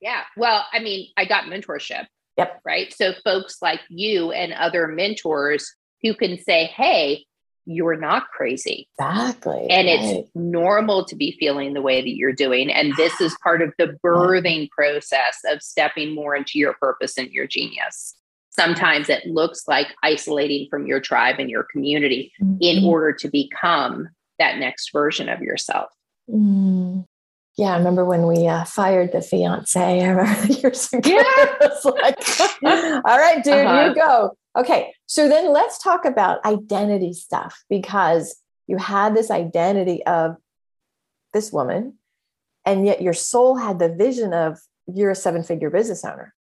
Yeah. 0.00 0.22
Well, 0.36 0.64
I 0.72 0.80
mean, 0.80 1.10
I 1.16 1.26
got 1.26 1.44
mentorship. 1.44 2.06
Yep. 2.38 2.62
Right. 2.64 2.92
So 2.92 3.12
folks 3.24 3.58
like 3.62 3.80
you 3.88 4.32
and 4.32 4.52
other 4.52 4.88
mentors 4.88 5.72
who 6.02 6.14
can 6.14 6.42
say, 6.42 6.64
hey, 6.64 7.24
you're 7.64 7.96
not 7.96 8.28
crazy. 8.28 8.88
Exactly. 8.98 9.66
And 9.70 9.86
right. 9.86 9.98
it's 10.00 10.30
normal 10.34 11.04
to 11.06 11.16
be 11.16 11.36
feeling 11.38 11.74
the 11.74 11.82
way 11.82 12.00
that 12.00 12.16
you're 12.16 12.32
doing. 12.32 12.70
And 12.72 12.92
this 12.96 13.20
is 13.20 13.36
part 13.42 13.62
of 13.62 13.72
the 13.78 13.96
birthing 14.04 14.68
process 14.70 15.38
of 15.46 15.62
stepping 15.62 16.14
more 16.14 16.34
into 16.34 16.58
your 16.58 16.74
purpose 16.74 17.16
and 17.18 17.30
your 17.30 17.46
genius. 17.46 18.16
Sometimes 18.50 19.08
it 19.08 19.26
looks 19.26 19.66
like 19.66 19.88
isolating 20.02 20.68
from 20.68 20.86
your 20.86 21.00
tribe 21.00 21.36
and 21.38 21.48
your 21.48 21.66
community 21.72 22.32
mm-hmm. 22.42 22.56
in 22.60 22.84
order 22.84 23.12
to 23.12 23.28
become 23.28 24.08
that 24.38 24.58
next 24.58 24.90
version 24.92 25.28
of 25.28 25.40
yourself. 25.40 25.90
Mm. 26.28 27.04
Yeah, 27.58 27.74
I 27.74 27.76
remember 27.76 28.04
when 28.04 28.26
we 28.26 28.46
uh, 28.46 28.64
fired 28.64 29.12
the 29.12 29.20
fiance. 29.20 29.80
I 29.80 30.08
remember 30.08 30.52
years 30.52 30.92
ago. 30.92 31.08
Yeah. 31.10 31.68
like, 31.84 32.18
all 33.04 33.18
right, 33.18 33.42
dude, 33.44 33.54
uh-huh. 33.54 33.88
you 33.88 33.94
go. 33.94 34.36
Okay, 34.56 34.92
so 35.06 35.28
then 35.28 35.52
let's 35.52 35.78
talk 35.78 36.04
about 36.04 36.44
identity 36.44 37.14
stuff 37.14 37.64
because 37.70 38.36
you 38.66 38.76
had 38.76 39.14
this 39.14 39.30
identity 39.30 40.04
of 40.04 40.36
this 41.32 41.52
woman, 41.52 41.94
and 42.66 42.84
yet 42.84 43.00
your 43.00 43.14
soul 43.14 43.56
had 43.56 43.78
the 43.78 43.88
vision 43.88 44.34
of 44.34 44.58
you're 44.86 45.10
a 45.10 45.16
seven 45.16 45.42
figure 45.42 45.70
business 45.70 46.04
owner. 46.04 46.34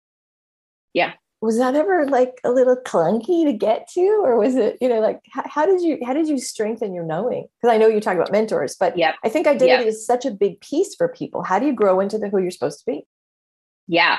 Yeah. 0.95 1.13
Was 1.41 1.59
that 1.59 1.77
ever 1.77 2.07
like 2.07 2.41
a 2.43 2.51
little 2.51 2.77
clunky 2.77 3.45
to 3.45 3.53
get 3.53 3.89
to 3.95 4.23
or 4.25 4.37
was 4.37 4.57
it 4.57 4.77
you 4.81 4.89
know 4.89 4.99
like 4.99 5.21
how, 5.31 5.45
how 5.47 5.67
did 5.67 5.81
you 5.83 5.99
how 6.05 6.13
did 6.13 6.27
you 6.27 6.37
strengthen 6.39 6.93
your 6.93 7.05
knowing? 7.05 7.47
Because 7.61 7.73
i 7.73 7.79
know 7.79 7.87
you 7.87 8.01
talk 8.01 8.17
about 8.17 8.33
mentors 8.33 8.75
but 8.75 8.99
yeah 8.99 9.15
i 9.23 9.29
think 9.29 9.47
identity 9.47 9.89
is 9.89 10.05
such 10.05 10.27
a 10.27 10.33
big 10.33 10.61
piece 10.61 10.97
for 10.97 11.07
people. 11.07 11.45
How 11.45 11.61
do 11.61 11.67
you 11.67 11.73
grow 11.73 12.01
into 12.01 12.19
the 12.19 12.29
who 12.29 12.39
you're 12.39 12.51
supposed 12.51 12.81
to 12.81 12.87
be? 12.87 13.07
Yeah 13.87 14.19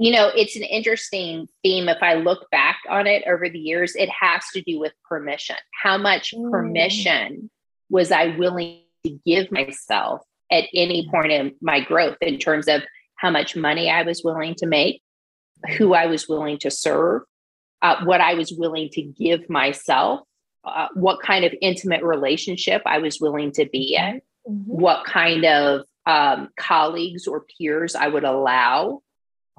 you 0.00 0.12
know 0.12 0.30
it's 0.34 0.56
an 0.56 0.62
interesting 0.62 1.46
theme 1.62 1.88
if 1.88 1.98
i 2.02 2.14
look 2.14 2.48
back 2.50 2.78
on 2.88 3.06
it 3.06 3.22
over 3.26 3.48
the 3.48 3.58
years 3.58 3.94
it 3.96 4.08
has 4.08 4.42
to 4.52 4.62
do 4.62 4.78
with 4.78 4.92
permission 5.08 5.56
how 5.82 5.98
much 5.98 6.32
mm. 6.36 6.50
permission 6.50 7.50
was 7.88 8.10
i 8.10 8.36
willing 8.36 8.80
to 9.04 9.18
give 9.26 9.50
myself 9.50 10.22
at 10.50 10.64
any 10.74 11.08
point 11.10 11.32
in 11.32 11.54
my 11.60 11.80
growth 11.80 12.16
in 12.20 12.38
terms 12.38 12.68
of 12.68 12.82
how 13.16 13.30
much 13.30 13.56
money 13.56 13.90
i 13.90 14.02
was 14.02 14.22
willing 14.24 14.54
to 14.54 14.66
make 14.66 15.02
who 15.76 15.94
I 15.94 16.06
was 16.06 16.28
willing 16.28 16.58
to 16.58 16.70
serve, 16.70 17.22
uh, 17.82 18.04
what 18.04 18.20
I 18.20 18.34
was 18.34 18.52
willing 18.52 18.88
to 18.92 19.02
give 19.02 19.48
myself, 19.48 20.20
uh, 20.64 20.88
what 20.94 21.22
kind 21.22 21.44
of 21.44 21.54
intimate 21.60 22.02
relationship 22.02 22.82
I 22.86 22.98
was 22.98 23.20
willing 23.20 23.52
to 23.52 23.66
be 23.66 23.96
in, 23.96 24.20
mm-hmm. 24.48 24.62
what 24.64 25.04
kind 25.04 25.44
of 25.44 25.82
um, 26.06 26.48
colleagues 26.58 27.26
or 27.26 27.44
peers 27.58 27.94
I 27.94 28.08
would 28.08 28.24
allow. 28.24 29.02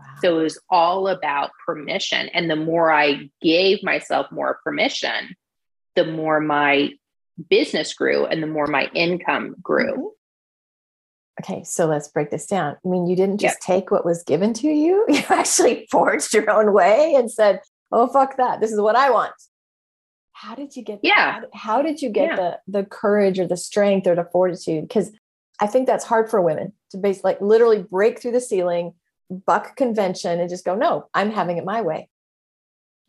Wow. 0.01 0.15
So 0.21 0.39
it 0.39 0.43
was 0.43 0.59
all 0.69 1.07
about 1.07 1.51
permission. 1.65 2.29
And 2.29 2.49
the 2.49 2.55
more 2.55 2.91
I 2.91 3.29
gave 3.41 3.83
myself 3.83 4.31
more 4.31 4.59
permission, 4.63 5.35
the 5.95 6.05
more 6.05 6.39
my 6.39 6.91
business 7.49 7.93
grew 7.93 8.25
and 8.25 8.41
the 8.41 8.47
more 8.47 8.67
my 8.67 8.89
income 8.93 9.55
grew. 9.61 9.93
Mm-hmm. 9.93 10.07
Okay, 11.41 11.63
so 11.63 11.85
let's 11.87 12.07
break 12.07 12.29
this 12.29 12.45
down. 12.45 12.77
I 12.85 12.87
mean, 12.87 13.07
you 13.07 13.15
didn't 13.15 13.39
just 13.39 13.55
yep. 13.55 13.61
take 13.61 13.91
what 13.91 14.05
was 14.05 14.23
given 14.23 14.53
to 14.55 14.67
you, 14.67 15.05
you 15.09 15.23
actually 15.29 15.87
forged 15.89 16.33
your 16.33 16.49
own 16.49 16.73
way 16.73 17.13
and 17.15 17.31
said, 17.31 17.61
oh, 17.91 18.07
fuck 18.07 18.37
that. 18.37 18.59
This 18.59 18.71
is 18.71 18.81
what 18.81 18.95
I 18.95 19.11
want. 19.11 19.33
How 20.33 20.55
did 20.55 20.75
you 20.75 20.83
get 20.83 21.01
yeah. 21.03 21.33
How, 21.33 21.41
how 21.53 21.81
did 21.83 22.01
you 22.01 22.09
get 22.09 22.31
yeah. 22.31 22.35
the 22.35 22.79
the 22.79 22.83
courage 22.83 23.39
or 23.39 23.45
the 23.45 23.57
strength 23.57 24.07
or 24.07 24.15
the 24.15 24.27
fortitude? 24.31 24.87
Because 24.87 25.11
I 25.59 25.67
think 25.67 25.85
that's 25.85 26.03
hard 26.03 26.31
for 26.31 26.41
women 26.41 26.73
to 26.89 26.97
basically 26.97 27.33
like 27.33 27.41
literally 27.41 27.83
break 27.83 28.19
through 28.19 28.31
the 28.31 28.41
ceiling, 28.41 28.95
buck 29.31 29.75
convention, 29.75 30.39
and 30.39 30.49
just 30.49 30.65
go, 30.65 30.75
no, 30.75 31.09
I'm 31.13 31.31
having 31.31 31.57
it 31.57 31.65
my 31.65 31.81
way. 31.81 32.09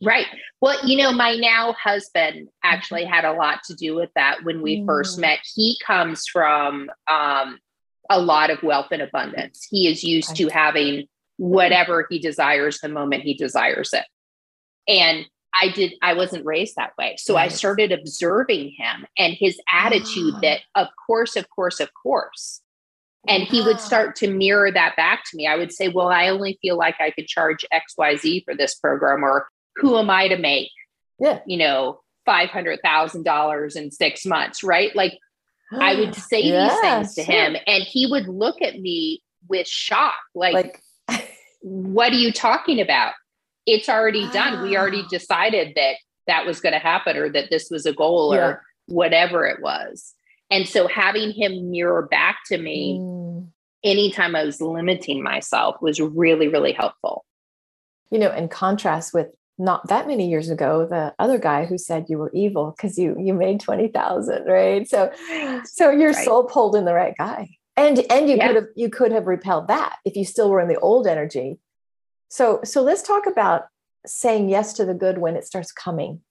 Right. 0.04 0.26
Well, 0.60 0.84
you 0.84 0.96
know, 0.96 1.12
my 1.12 1.36
now 1.36 1.74
husband 1.74 2.48
actually 2.64 3.02
mm-hmm. 3.02 3.12
had 3.12 3.24
a 3.24 3.32
lot 3.32 3.60
to 3.66 3.74
do 3.74 3.94
with 3.94 4.10
that 4.16 4.42
when 4.42 4.60
we 4.60 4.80
mm. 4.80 4.86
first 4.86 5.18
met. 5.18 5.38
He 5.54 5.78
comes 5.84 6.26
from 6.26 6.90
um, 7.08 7.58
a 8.10 8.20
lot 8.20 8.50
of 8.50 8.62
wealth 8.62 8.88
and 8.90 9.02
abundance. 9.02 9.66
He 9.70 9.86
is 9.86 10.02
used 10.02 10.34
to 10.36 10.48
having 10.48 11.06
whatever 11.36 12.06
he 12.10 12.18
desires 12.18 12.80
the 12.80 12.88
moment 12.88 13.22
he 13.22 13.34
desires 13.34 13.92
it. 13.92 14.04
And 14.88 15.24
I 15.54 15.68
did, 15.68 15.94
I 16.02 16.14
wasn't 16.14 16.46
raised 16.46 16.76
that 16.76 16.92
way. 16.98 17.16
So 17.18 17.36
I 17.36 17.48
started 17.48 17.92
observing 17.92 18.74
him 18.76 19.06
and 19.18 19.34
his 19.34 19.60
attitude 19.70 20.34
that, 20.42 20.60
of 20.74 20.88
course, 21.06 21.36
of 21.36 21.48
course, 21.50 21.78
of 21.78 21.90
course. 21.94 22.60
And 23.28 23.44
he 23.44 23.62
would 23.62 23.80
start 23.80 24.16
to 24.16 24.30
mirror 24.30 24.72
that 24.72 24.96
back 24.96 25.22
to 25.30 25.36
me. 25.36 25.46
I 25.46 25.56
would 25.56 25.72
say, 25.72 25.88
Well, 25.88 26.08
I 26.08 26.28
only 26.28 26.58
feel 26.60 26.76
like 26.76 26.96
I 27.00 27.10
could 27.10 27.26
charge 27.26 27.64
XYZ 27.72 28.44
for 28.44 28.54
this 28.54 28.74
program, 28.74 29.24
or 29.24 29.46
who 29.76 29.96
am 29.96 30.10
I 30.10 30.28
to 30.28 30.36
make, 30.36 30.70
yeah. 31.20 31.38
you 31.46 31.56
know, 31.56 32.00
$500,000 32.28 33.76
in 33.76 33.90
six 33.90 34.26
months, 34.26 34.62
right? 34.62 34.94
Like, 34.94 35.18
I 35.72 35.94
would 35.94 36.14
say 36.16 36.42
yeah, 36.42 36.68
these 36.68 36.80
things 36.80 37.14
to 37.14 37.22
him, 37.22 37.56
and 37.66 37.82
he 37.82 38.06
would 38.06 38.28
look 38.28 38.60
at 38.60 38.78
me 38.80 39.22
with 39.48 39.66
shock, 39.66 40.14
like, 40.34 40.80
like 41.08 41.30
"What 41.62 42.12
are 42.12 42.16
you 42.16 42.32
talking 42.32 42.80
about? 42.80 43.14
It's 43.66 43.88
already 43.88 44.28
done. 44.30 44.62
We 44.62 44.76
already 44.76 45.04
decided 45.08 45.74
that 45.76 45.96
that 46.26 46.46
was 46.46 46.60
going 46.60 46.72
to 46.72 46.78
happen, 46.78 47.16
or 47.16 47.28
that 47.30 47.50
this 47.50 47.68
was 47.70 47.86
a 47.86 47.92
goal, 47.92 48.34
yeah. 48.34 48.40
or 48.40 48.62
whatever 48.86 49.46
it 49.46 49.62
was." 49.62 50.14
And 50.52 50.68
so, 50.68 50.86
having 50.86 51.32
him 51.32 51.70
mirror 51.70 52.02
back 52.02 52.40
to 52.48 52.58
me 52.58 52.98
mm. 53.00 53.48
anytime 53.82 54.36
I 54.36 54.44
was 54.44 54.60
limiting 54.60 55.22
myself 55.22 55.76
was 55.80 55.98
really, 55.98 56.48
really 56.48 56.72
helpful. 56.72 57.24
You 58.10 58.18
know, 58.18 58.30
in 58.30 58.48
contrast 58.48 59.14
with 59.14 59.28
not 59.58 59.88
that 59.88 60.06
many 60.06 60.28
years 60.28 60.50
ago 60.50 60.86
the 60.86 61.14
other 61.18 61.38
guy 61.38 61.64
who 61.64 61.78
said 61.78 62.06
you 62.08 62.18
were 62.18 62.30
evil 62.34 62.74
because 62.76 62.98
you 62.98 63.16
you 63.18 63.34
made 63.34 63.60
20,000 63.60 64.46
right 64.46 64.88
so 64.88 65.12
so 65.64 65.90
your 65.90 66.12
right. 66.12 66.24
soul 66.24 66.44
pulled 66.44 66.74
in 66.74 66.86
the 66.86 66.94
right 66.94 67.14
guy 67.18 67.48
and 67.76 67.98
and 68.10 68.28
you 68.28 68.36
yeah. 68.36 68.46
could 68.46 68.56
have 68.56 68.66
you 68.74 68.88
could 68.88 69.12
have 69.12 69.26
repelled 69.26 69.68
that 69.68 69.96
if 70.04 70.16
you 70.16 70.24
still 70.24 70.50
were 70.50 70.60
in 70.60 70.68
the 70.68 70.78
old 70.78 71.06
energy 71.06 71.58
so 72.28 72.60
so 72.64 72.82
let's 72.82 73.02
talk 73.02 73.26
about 73.26 73.66
saying 74.06 74.48
yes 74.48 74.72
to 74.72 74.84
the 74.84 74.94
good 74.94 75.18
when 75.18 75.36
it 75.36 75.44
starts 75.44 75.70
coming 75.70 76.22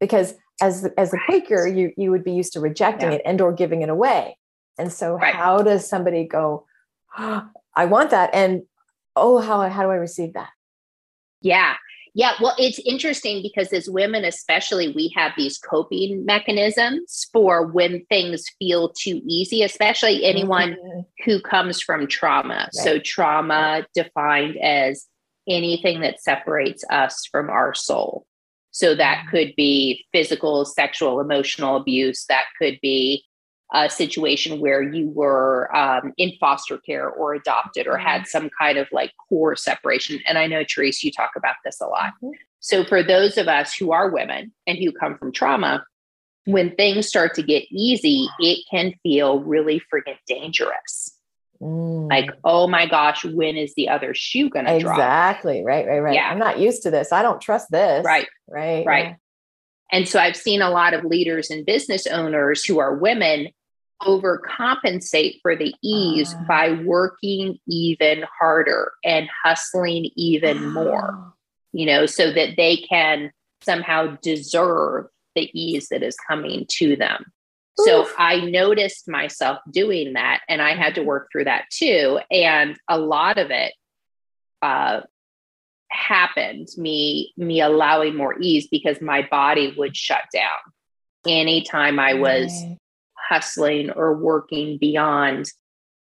because 0.00 0.34
as 0.60 0.88
as 0.96 1.12
a 1.12 1.18
quaker 1.26 1.66
you 1.66 1.92
you 1.96 2.10
would 2.10 2.24
be 2.24 2.32
used 2.32 2.52
to 2.52 2.60
rejecting 2.60 3.10
yeah. 3.10 3.16
it 3.16 3.22
and 3.24 3.40
or 3.40 3.52
giving 3.52 3.82
it 3.82 3.88
away 3.88 4.36
and 4.78 4.92
so 4.92 5.14
right. 5.14 5.34
how 5.34 5.62
does 5.62 5.88
somebody 5.88 6.24
go 6.24 6.66
oh, 7.18 7.48
i 7.76 7.84
want 7.84 8.10
that 8.10 8.30
and 8.32 8.62
oh 9.16 9.38
how 9.38 9.68
how 9.68 9.82
do 9.82 9.90
i 9.90 9.94
receive 9.94 10.32
that 10.34 10.50
yeah 11.40 11.74
yeah, 12.18 12.32
well, 12.40 12.56
it's 12.58 12.80
interesting 12.80 13.42
because 13.42 13.72
as 13.72 13.88
women, 13.88 14.24
especially, 14.24 14.92
we 14.92 15.12
have 15.14 15.32
these 15.36 15.56
coping 15.56 16.24
mechanisms 16.24 17.28
for 17.32 17.64
when 17.64 18.04
things 18.06 18.44
feel 18.58 18.88
too 18.88 19.20
easy, 19.24 19.62
especially 19.62 20.24
anyone 20.24 20.70
mm-hmm. 20.72 21.00
who 21.24 21.40
comes 21.40 21.80
from 21.80 22.08
trauma. 22.08 22.54
Right. 22.54 22.74
So, 22.74 22.98
trauma 22.98 23.86
defined 23.94 24.56
as 24.56 25.06
anything 25.48 26.00
that 26.00 26.20
separates 26.20 26.82
us 26.90 27.24
from 27.30 27.50
our 27.50 27.72
soul. 27.72 28.26
So, 28.78 28.94
that 28.94 29.18
mm-hmm. 29.18 29.30
could 29.30 29.56
be 29.56 30.06
physical, 30.12 30.64
sexual, 30.64 31.18
emotional 31.18 31.74
abuse, 31.74 32.26
that 32.26 32.44
could 32.60 32.78
be 32.80 33.24
a 33.74 33.90
situation 33.90 34.60
where 34.60 34.80
you 34.80 35.10
were 35.10 35.74
um, 35.76 36.12
in 36.16 36.30
foster 36.38 36.78
care 36.78 37.10
or 37.10 37.34
adopted 37.34 37.88
or 37.88 37.98
had 37.98 38.20
mm-hmm. 38.20 38.28
some 38.28 38.50
kind 38.56 38.78
of 38.78 38.86
like 38.92 39.12
core 39.28 39.56
separation. 39.56 40.20
And 40.28 40.38
I 40.38 40.46
know, 40.46 40.62
Therese, 40.62 41.02
you 41.02 41.10
talk 41.10 41.32
about 41.36 41.56
this 41.64 41.80
a 41.80 41.86
lot. 41.86 42.12
Mm-hmm. 42.22 42.30
So, 42.60 42.84
for 42.84 43.02
those 43.02 43.36
of 43.36 43.48
us 43.48 43.74
who 43.74 43.90
are 43.90 44.10
women 44.12 44.52
and 44.68 44.78
who 44.78 44.92
come 44.92 45.18
from 45.18 45.32
trauma, 45.32 45.84
when 46.44 46.76
things 46.76 47.08
start 47.08 47.34
to 47.34 47.42
get 47.42 47.64
easy, 47.72 48.28
it 48.38 48.64
can 48.70 48.94
feel 49.02 49.40
really 49.40 49.82
freaking 49.92 50.18
dangerous. 50.28 51.17
Mm. 51.62 52.08
Like, 52.08 52.30
oh 52.44 52.68
my 52.68 52.86
gosh, 52.86 53.24
when 53.24 53.56
is 53.56 53.74
the 53.74 53.88
other 53.88 54.14
shoe 54.14 54.48
going 54.48 54.66
to 54.66 54.78
drop? 54.78 54.96
Exactly. 54.96 55.64
Right, 55.64 55.86
right, 55.86 56.00
right. 56.00 56.14
Yeah. 56.14 56.30
I'm 56.30 56.38
not 56.38 56.58
used 56.58 56.82
to 56.84 56.90
this. 56.90 57.12
I 57.12 57.22
don't 57.22 57.40
trust 57.40 57.70
this. 57.70 58.04
Right. 58.04 58.28
Right. 58.48 58.86
Right. 58.86 59.04
Yeah. 59.06 59.14
And 59.90 60.08
so 60.08 60.20
I've 60.20 60.36
seen 60.36 60.62
a 60.62 60.70
lot 60.70 60.94
of 60.94 61.04
leaders 61.04 61.50
and 61.50 61.64
business 61.66 62.06
owners 62.06 62.64
who 62.64 62.78
are 62.78 62.96
women 62.96 63.48
overcompensate 64.02 65.40
for 65.42 65.56
the 65.56 65.74
ease 65.82 66.32
uh, 66.32 66.44
by 66.46 66.70
working 66.84 67.58
even 67.66 68.24
harder 68.38 68.92
and 69.04 69.28
hustling 69.44 70.10
even 70.14 70.72
more, 70.72 71.34
you 71.72 71.86
know, 71.86 72.06
so 72.06 72.32
that 72.32 72.50
they 72.56 72.76
can 72.76 73.32
somehow 73.62 74.16
deserve 74.22 75.06
the 75.34 75.50
ease 75.58 75.88
that 75.88 76.02
is 76.02 76.16
coming 76.28 76.64
to 76.68 76.94
them. 76.94 77.24
Oof. 77.80 77.86
So 77.86 78.08
I 78.18 78.40
noticed 78.40 79.08
myself 79.08 79.58
doing 79.70 80.14
that 80.14 80.40
and 80.48 80.60
I 80.60 80.74
had 80.74 80.96
to 80.96 81.02
work 81.02 81.28
through 81.30 81.44
that 81.44 81.64
too. 81.70 82.18
And 82.30 82.76
a 82.88 82.98
lot 82.98 83.38
of 83.38 83.50
it 83.50 83.72
uh, 84.62 85.02
happened, 85.88 86.68
me, 86.76 87.32
me 87.36 87.60
allowing 87.60 88.16
more 88.16 88.36
ease 88.40 88.68
because 88.68 89.00
my 89.00 89.26
body 89.30 89.74
would 89.76 89.96
shut 89.96 90.24
down 90.32 90.58
anytime 91.26 91.98
I 91.98 92.14
was 92.14 92.64
hustling 93.14 93.90
or 93.90 94.14
working 94.16 94.78
beyond 94.78 95.50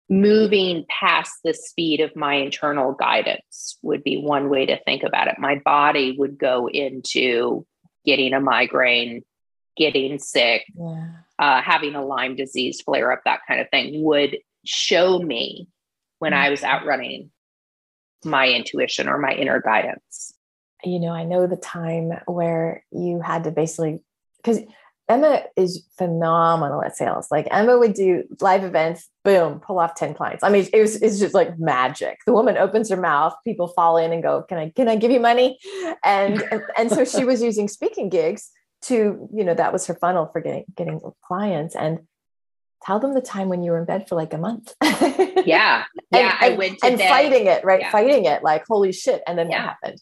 moving 0.09 0.85
past 0.87 1.33
the 1.43 1.53
speed 1.53 1.99
of 1.99 2.15
my 2.15 2.35
internal 2.35 2.93
guidance 2.93 3.77
would 3.81 4.03
be 4.03 4.17
one 4.17 4.49
way 4.49 4.65
to 4.65 4.81
think 4.83 5.03
about 5.03 5.27
it. 5.27 5.35
My 5.37 5.55
body 5.55 6.15
would 6.17 6.37
go 6.37 6.69
into 6.69 7.65
getting 8.05 8.33
a 8.33 8.39
migraine, 8.39 9.23
getting 9.75 10.17
sick, 10.17 10.63
yeah. 10.73 11.11
Uh, 11.39 11.61
having 11.61 11.95
a 11.95 12.05
Lyme 12.05 12.35
disease 12.35 12.81
flare 12.81 13.11
up, 13.11 13.21
that 13.25 13.41
kind 13.47 13.61
of 13.61 13.69
thing 13.69 14.03
would 14.03 14.37
show 14.65 15.19
me 15.19 15.67
when. 16.19 16.33
I 16.33 16.49
was 16.49 16.63
out 16.63 16.85
running 16.85 17.31
my 18.25 18.49
intuition 18.49 19.07
or 19.07 19.17
my 19.17 19.33
inner 19.33 19.61
guidance. 19.61 20.33
You 20.83 20.99
know, 20.99 21.11
I 21.11 21.23
know 21.23 21.47
the 21.47 21.55
time 21.55 22.11
where 22.25 22.83
you 22.91 23.21
had 23.21 23.45
to 23.45 23.51
basically, 23.51 23.99
because 24.37 24.59
Emma 25.09 25.43
is 25.55 25.85
phenomenal 25.97 26.83
at 26.83 26.97
sales. 26.97 27.29
Like 27.31 27.47
Emma 27.49 27.77
would 27.77 27.93
do 27.93 28.23
live 28.41 28.63
events, 28.63 29.07
boom, 29.23 29.59
pull 29.59 29.79
off 29.79 29.95
10 29.95 30.13
clients. 30.13 30.43
I 30.43 30.49
mean, 30.49 30.67
it 30.73 30.81
was 30.81 31.01
it's 31.01 31.19
just 31.19 31.33
like 31.33 31.57
magic. 31.57 32.19
The 32.25 32.33
woman 32.33 32.57
opens 32.57 32.89
her 32.89 32.97
mouth, 32.97 33.33
people 33.45 33.67
fall 33.69 33.97
in 33.97 34.11
and 34.11 34.21
go, 34.21 34.43
Can 34.43 34.57
I 34.57 34.69
can 34.69 34.89
I 34.89 34.97
give 34.97 35.11
you 35.11 35.19
money? 35.19 35.59
And 36.03 36.43
and, 36.51 36.61
and 36.77 36.91
so 36.91 37.05
she 37.05 37.23
was 37.23 37.41
using 37.41 37.67
speaking 37.67 38.09
gigs 38.09 38.51
to, 38.87 39.29
you 39.33 39.43
know, 39.43 39.53
that 39.53 39.73
was 39.73 39.87
her 39.87 39.95
funnel 39.95 40.29
for 40.31 40.41
getting 40.41 40.65
getting 40.75 41.01
clients. 41.23 41.75
And 41.75 41.99
tell 42.83 42.99
them 42.99 43.13
the 43.13 43.21
time 43.21 43.49
when 43.49 43.63
you 43.63 43.71
were 43.71 43.79
in 43.79 43.85
bed 43.85 44.07
for 44.07 44.15
like 44.15 44.33
a 44.33 44.37
month. 44.37 44.73
yeah. 44.83 45.45
Yeah. 45.45 45.85
and, 46.11 46.33
I 46.39 46.55
went 46.57 46.79
and 46.83 46.97
bed. 46.97 47.09
fighting 47.09 47.47
it, 47.47 47.63
right? 47.63 47.81
Yeah. 47.81 47.91
Fighting 47.91 48.25
it 48.25 48.43
like 48.43 48.65
holy 48.67 48.91
shit. 48.91 49.21
And 49.27 49.37
then 49.37 49.49
yeah. 49.49 49.57
what 49.57 49.69
happened? 49.69 50.01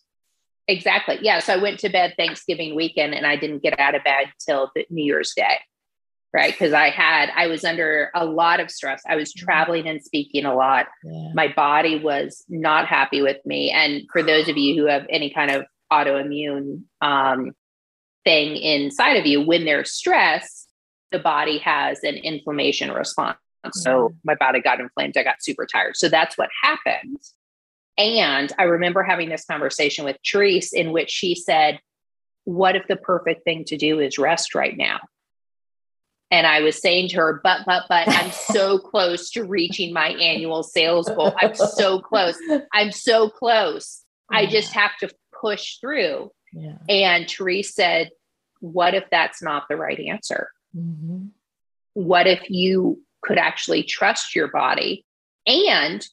Exactly. 0.68 1.20
Yeah. 1.22 1.40
So 1.40 1.54
I 1.54 1.58
went 1.58 1.80
to 1.80 1.90
bed 1.90 2.16
Thanksgiving 2.18 2.76
weekend 2.76 3.14
and 3.14 3.26
I 3.26 3.36
didn't 3.36 3.64
get 3.64 3.80
out 3.80 3.96
of 3.96 4.04
bed 4.04 4.32
till 4.44 4.72
New 4.90 5.04
Year's 5.04 5.34
Day. 5.36 5.58
Right. 6.34 6.52
Because 6.52 6.74
I 6.74 6.90
had, 6.90 7.30
I 7.34 7.48
was 7.48 7.64
under 7.64 8.12
a 8.14 8.26
lot 8.26 8.60
of 8.60 8.70
stress. 8.70 9.02
I 9.08 9.16
was 9.16 9.30
mm-hmm. 9.30 9.46
traveling 9.46 9.88
and 9.88 10.04
speaking 10.04 10.44
a 10.44 10.54
lot. 10.54 10.88
Yeah. 11.04 11.30
My 11.34 11.48
body 11.48 11.98
was 11.98 12.44
not 12.50 12.88
happy 12.88 13.22
with 13.22 13.38
me. 13.46 13.72
And 13.72 14.04
for 14.12 14.22
those 14.22 14.50
of 14.50 14.58
you 14.58 14.76
who 14.76 14.88
have 14.88 15.06
any 15.10 15.30
kind 15.30 15.52
of 15.52 15.66
autoimmune 15.94 16.82
um, 17.00 17.54
thing 18.26 18.56
inside 18.56 19.18
of 19.18 19.26
you, 19.26 19.42
when 19.42 19.66
there's 19.66 19.92
stress, 19.92 20.68
the 21.12 21.20
body 21.20 21.60
has 21.60 22.04
an 22.04 22.16
inflammation 22.16 22.92
response. 22.92 23.38
So 23.72 24.10
mm-hmm. 24.10 24.18
my 24.24 24.36
body 24.36 24.62
got 24.62 24.80
inflamed. 24.80 25.18
I 25.18 25.24
got 25.24 25.42
super 25.42 25.66
tired. 25.66 25.96
So 25.96 26.10
that's 26.10 26.38
what 26.38 26.50
happened. 26.62 27.20
And 27.98 28.52
I 28.60 28.64
remember 28.64 29.04
having 29.04 29.30
this 29.30 29.46
conversation 29.46 30.06
with 30.06 30.18
Therese 30.30 30.74
in 30.74 30.92
which 30.92 31.10
she 31.10 31.36
said, 31.36 31.80
What 32.44 32.76
if 32.76 32.88
the 32.88 32.98
perfect 32.98 33.44
thing 33.46 33.64
to 33.66 33.78
do 33.78 34.00
is 34.00 34.18
rest 34.18 34.54
right 34.54 34.76
now? 34.76 35.00
And 36.32 36.46
I 36.46 36.62
was 36.62 36.82
saying 36.82 37.10
to 37.10 37.18
her, 37.18 37.40
but, 37.44 37.62
but, 37.66 37.84
but 37.88 38.10
I'm 38.10 38.32
so 38.32 38.80
close 38.92 39.30
to 39.32 39.44
reaching 39.44 39.94
my 39.94 40.10
annual 40.10 40.64
sales 40.64 41.08
goal. 41.08 41.34
I'm 41.38 41.56
so 41.56 42.00
close. 42.00 42.38
I'm 42.74 42.92
so 42.92 43.30
close. 43.30 44.04
I 44.32 44.48
just 44.48 44.74
have 44.74 44.98
to 45.02 45.10
push 45.40 45.78
through. 45.80 46.32
Yeah. 46.56 46.78
And 46.88 47.30
Therese 47.30 47.76
said, 47.76 48.12
What 48.60 48.94
if 48.94 49.04
that's 49.12 49.42
not 49.42 49.66
the 49.70 49.76
right 49.76 50.00
answer? 50.00 50.50
Mm-hmm. 50.76 51.28
What 51.94 52.28
if 52.28 52.50
you 52.50 53.02
could 53.22 53.38
actually 53.38 53.84
trust 53.84 54.36
your 54.36 54.48
body 54.48 55.06
and 55.48 56.06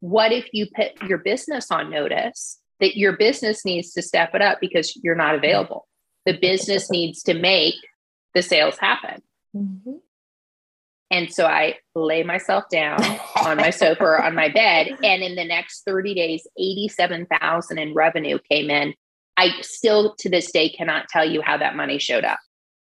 what 0.00 0.32
if 0.32 0.48
you 0.52 0.66
put 0.74 1.02
your 1.08 1.18
business 1.18 1.70
on 1.70 1.90
notice 1.90 2.58
that 2.80 2.96
your 2.96 3.16
business 3.16 3.64
needs 3.64 3.92
to 3.92 4.02
step 4.02 4.34
it 4.34 4.42
up 4.42 4.58
because 4.60 4.98
you're 5.02 5.14
not 5.14 5.34
available? 5.34 5.86
The 6.26 6.38
business 6.38 6.90
needs 6.90 7.22
to 7.24 7.34
make 7.34 7.74
the 8.34 8.42
sales 8.42 8.78
happen. 8.78 9.22
Mm-hmm. 9.54 9.96
And 11.10 11.32
so 11.32 11.44
I 11.44 11.76
lay 11.94 12.22
myself 12.22 12.64
down 12.70 13.02
on 13.44 13.56
my 13.56 13.70
sofa 13.70 14.02
or 14.04 14.22
on 14.22 14.34
my 14.34 14.48
bed. 14.48 14.96
And 15.02 15.22
in 15.22 15.34
the 15.34 15.44
next 15.44 15.82
30 15.84 16.14
days, 16.14 16.46
87,000 16.58 17.78
in 17.78 17.94
revenue 17.94 18.38
came 18.50 18.70
in. 18.70 18.94
I 19.40 19.62
still 19.62 20.14
to 20.18 20.28
this 20.28 20.52
day 20.52 20.68
cannot 20.68 21.08
tell 21.08 21.24
you 21.24 21.40
how 21.40 21.56
that 21.56 21.74
money 21.74 21.98
showed 21.98 22.24
up 22.24 22.38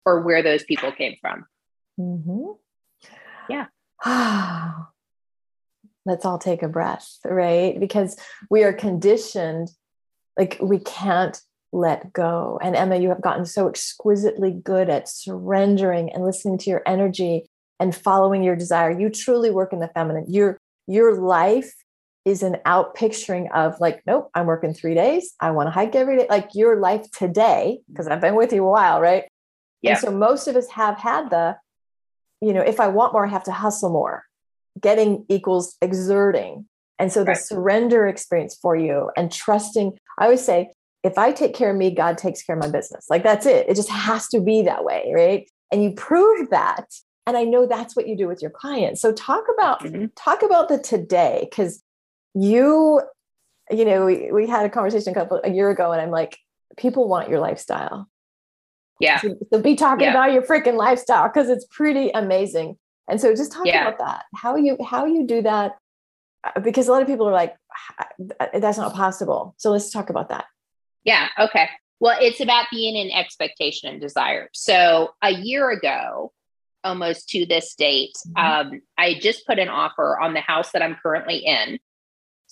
or 0.05 0.19
where 0.19 0.43
those 0.43 0.65
people 0.65 0.91
came 0.91 1.15
from. 1.21 1.45
Mm-hmm. 1.97 2.51
Yeah. 3.49 3.67
let's 6.05 6.25
all 6.25 6.39
take 6.39 6.61
a 6.61 6.67
breath, 6.67 7.07
right? 7.23 7.79
Because 7.79 8.17
we 8.49 8.63
are 8.63 8.73
conditioned, 8.73 9.69
like 10.37 10.57
we 10.61 10.79
can't 10.79 11.39
let 11.71 12.11
go. 12.11 12.59
And 12.61 12.75
Emma, 12.75 12.97
you 12.97 13.07
have 13.09 13.21
gotten 13.21 13.45
so 13.45 13.69
exquisitely 13.69 14.51
good 14.51 14.89
at 14.89 15.07
surrendering 15.07 16.11
and 16.11 16.21
listening 16.21 16.57
to 16.57 16.69
your 16.69 16.81
energy 16.85 17.49
and 17.79 17.95
following 17.95 18.43
your 18.43 18.57
desire. 18.57 18.91
You 18.91 19.09
truly 19.09 19.51
work 19.51 19.71
in 19.71 19.79
the 19.79 19.87
feminine. 19.87 20.25
Your 20.27 20.59
your 20.85 21.15
life 21.15 21.73
is 22.25 22.43
an 22.43 22.57
out 22.65 22.93
picturing 22.93 23.49
of 23.51 23.79
like, 23.79 24.03
nope, 24.05 24.29
I'm 24.35 24.45
working 24.45 24.73
three 24.73 24.93
days. 24.93 25.33
I 25.39 25.51
want 25.51 25.67
to 25.67 25.71
hike 25.71 25.95
every 25.95 26.17
day. 26.17 26.27
Like 26.29 26.49
your 26.53 26.77
life 26.77 27.09
today, 27.11 27.79
because 27.89 28.07
I've 28.07 28.21
been 28.21 28.35
with 28.35 28.53
you 28.53 28.63
a 28.63 28.69
while, 28.69 29.01
right? 29.01 29.25
Yeah. 29.81 29.91
And 29.91 29.99
so 29.99 30.11
most 30.11 30.47
of 30.47 30.55
us 30.55 30.69
have 30.69 30.97
had 30.99 31.29
the, 31.31 31.57
you 32.39 32.53
know, 32.53 32.61
if 32.61 32.79
I 32.79 32.87
want 32.87 33.13
more, 33.13 33.25
I 33.25 33.29
have 33.29 33.45
to 33.45 33.51
hustle 33.51 33.89
more 33.89 34.25
getting 34.79 35.25
equals 35.29 35.75
exerting. 35.81 36.67
And 36.99 37.11
so 37.11 37.23
the 37.23 37.31
right. 37.31 37.37
surrender 37.37 38.07
experience 38.07 38.57
for 38.61 38.75
you 38.75 39.09
and 39.17 39.31
trusting, 39.31 39.97
I 40.17 40.25
always 40.25 40.45
say, 40.45 40.71
if 41.03 41.17
I 41.17 41.31
take 41.31 41.55
care 41.55 41.71
of 41.71 41.77
me, 41.77 41.91
God 41.91 42.17
takes 42.17 42.43
care 42.43 42.55
of 42.55 42.61
my 42.61 42.69
business. 42.69 43.07
Like 43.09 43.23
that's 43.23 43.45
it. 43.47 43.67
It 43.67 43.75
just 43.75 43.89
has 43.89 44.27
to 44.29 44.39
be 44.39 44.61
that 44.63 44.83
way, 44.83 45.11
right? 45.13 45.49
And 45.71 45.83
you 45.83 45.91
prove 45.93 46.51
that. 46.51 46.85
And 47.25 47.35
I 47.35 47.43
know 47.43 47.65
that's 47.65 47.95
what 47.95 48.07
you 48.07 48.15
do 48.15 48.27
with 48.27 48.41
your 48.41 48.51
clients. 48.51 49.01
So 49.01 49.11
talk 49.11 49.45
about 49.53 49.83
mm-hmm. 49.83 50.05
talk 50.15 50.43
about 50.43 50.69
the 50.69 50.77
today 50.77 51.47
because 51.49 51.81
you, 52.33 53.01
you 53.69 53.85
know, 53.85 54.05
we, 54.05 54.31
we 54.31 54.47
had 54.47 54.65
a 54.65 54.69
conversation 54.69 55.11
a 55.11 55.15
couple 55.15 55.41
a 55.43 55.49
year 55.49 55.69
ago, 55.69 55.91
and 55.91 56.01
I'm 56.01 56.11
like, 56.11 56.37
people 56.77 57.07
want 57.07 57.29
your 57.29 57.39
lifestyle. 57.39 58.07
Yeah. 58.99 59.19
So, 59.19 59.35
so 59.51 59.61
be 59.61 59.75
talking 59.75 60.05
yeah. 60.05 60.11
about 60.11 60.31
your 60.31 60.43
freaking 60.43 60.75
lifestyle 60.75 61.27
because 61.27 61.49
it's 61.49 61.65
pretty 61.65 62.11
amazing. 62.11 62.77
And 63.07 63.19
so 63.19 63.35
just 63.35 63.51
talk 63.51 63.65
yeah. 63.65 63.87
about 63.87 63.99
that. 63.99 64.25
How 64.35 64.55
you 64.55 64.77
how 64.83 65.05
you 65.05 65.25
do 65.25 65.41
that 65.41 65.77
uh, 66.43 66.59
because 66.59 66.87
a 66.87 66.91
lot 66.91 67.01
of 67.01 67.07
people 67.07 67.27
are 67.27 67.33
like 67.33 67.55
that's 68.53 68.77
not 68.77 68.93
possible. 68.93 69.55
So 69.57 69.71
let's 69.71 69.89
talk 69.89 70.09
about 70.09 70.29
that. 70.29 70.45
Yeah, 71.03 71.27
okay. 71.37 71.67
Well, 71.99 72.17
it's 72.19 72.39
about 72.39 72.67
being 72.71 72.95
in 72.95 73.11
expectation 73.11 73.89
and 73.89 73.99
desire. 73.99 74.49
So 74.53 75.09
a 75.21 75.31
year 75.31 75.69
ago, 75.71 76.31
almost 76.83 77.29
to 77.29 77.45
this 77.45 77.75
date, 77.75 78.13
mm-hmm. 78.27 78.73
um, 78.73 78.81
I 78.97 79.19
just 79.19 79.45
put 79.45 79.59
an 79.59 79.69
offer 79.69 80.19
on 80.19 80.33
the 80.33 80.41
house 80.41 80.71
that 80.71 80.81
I'm 80.81 80.95
currently 81.01 81.37
in. 81.37 81.79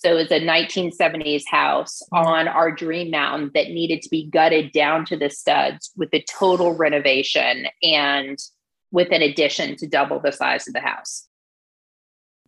So 0.02 0.12
it 0.12 0.14
was 0.14 0.30
a 0.30 0.40
1970s 0.40 1.42
house 1.46 2.00
on 2.10 2.48
our 2.48 2.72
dream 2.72 3.10
mountain 3.10 3.50
that 3.52 3.68
needed 3.68 4.00
to 4.00 4.08
be 4.08 4.30
gutted 4.30 4.72
down 4.72 5.04
to 5.06 5.16
the 5.16 5.28
studs 5.28 5.92
with 5.94 6.08
a 6.14 6.22
total 6.22 6.74
renovation 6.74 7.66
and 7.82 8.38
with 8.90 9.12
an 9.12 9.20
addition 9.20 9.76
to 9.76 9.86
double 9.86 10.18
the 10.18 10.32
size 10.32 10.66
of 10.66 10.72
the 10.72 10.80
house. 10.80 11.28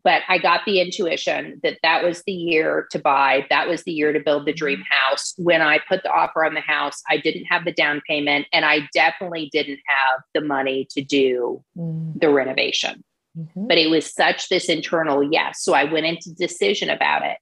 But 0.03 0.23
I 0.29 0.38
got 0.38 0.62
the 0.65 0.81
intuition 0.81 1.61
that 1.62 1.77
that 1.83 2.03
was 2.03 2.23
the 2.27 2.33
year 2.33 2.88
to 2.91 2.99
buy. 2.99 3.47
That 3.51 3.69
was 3.69 3.83
the 3.83 3.93
year 3.93 4.15
to 4.15 4.21
build 4.21 4.47
the 4.47 4.55
dream 4.55 4.79
mm-hmm. 4.79 5.11
house. 5.11 5.35
When 5.37 5.61
I 5.61 5.79
put 5.87 6.03
the 6.05 6.11
offer 6.11 6.47
on 6.47 6.55
the 6.55 6.61
house, 6.62 7.03
I 7.11 7.19
didn't 7.19 7.45
have 7.45 7.67
the 7.67 7.73
down 7.73 8.01
payment 8.09 8.47
and 8.55 8.65
I 8.65 8.88
definitely 8.95 9.51
didn't 9.53 9.81
have 9.87 10.23
the 10.33 10.41
money 10.41 10.88
to 10.93 11.03
do 11.03 11.62
mm. 11.77 12.19
the 12.19 12.31
renovation. 12.31 13.05
Mm-hmm. 13.37 13.66
But 13.66 13.79
it 13.79 13.90
was 13.90 14.12
such 14.12 14.49
this 14.49 14.68
internal 14.68 15.23
yes. 15.23 15.62
So 15.62 15.73
I 15.73 15.85
went 15.85 16.07
into 16.07 16.35
decision 16.35 16.90
about 16.90 17.23
it 17.25 17.38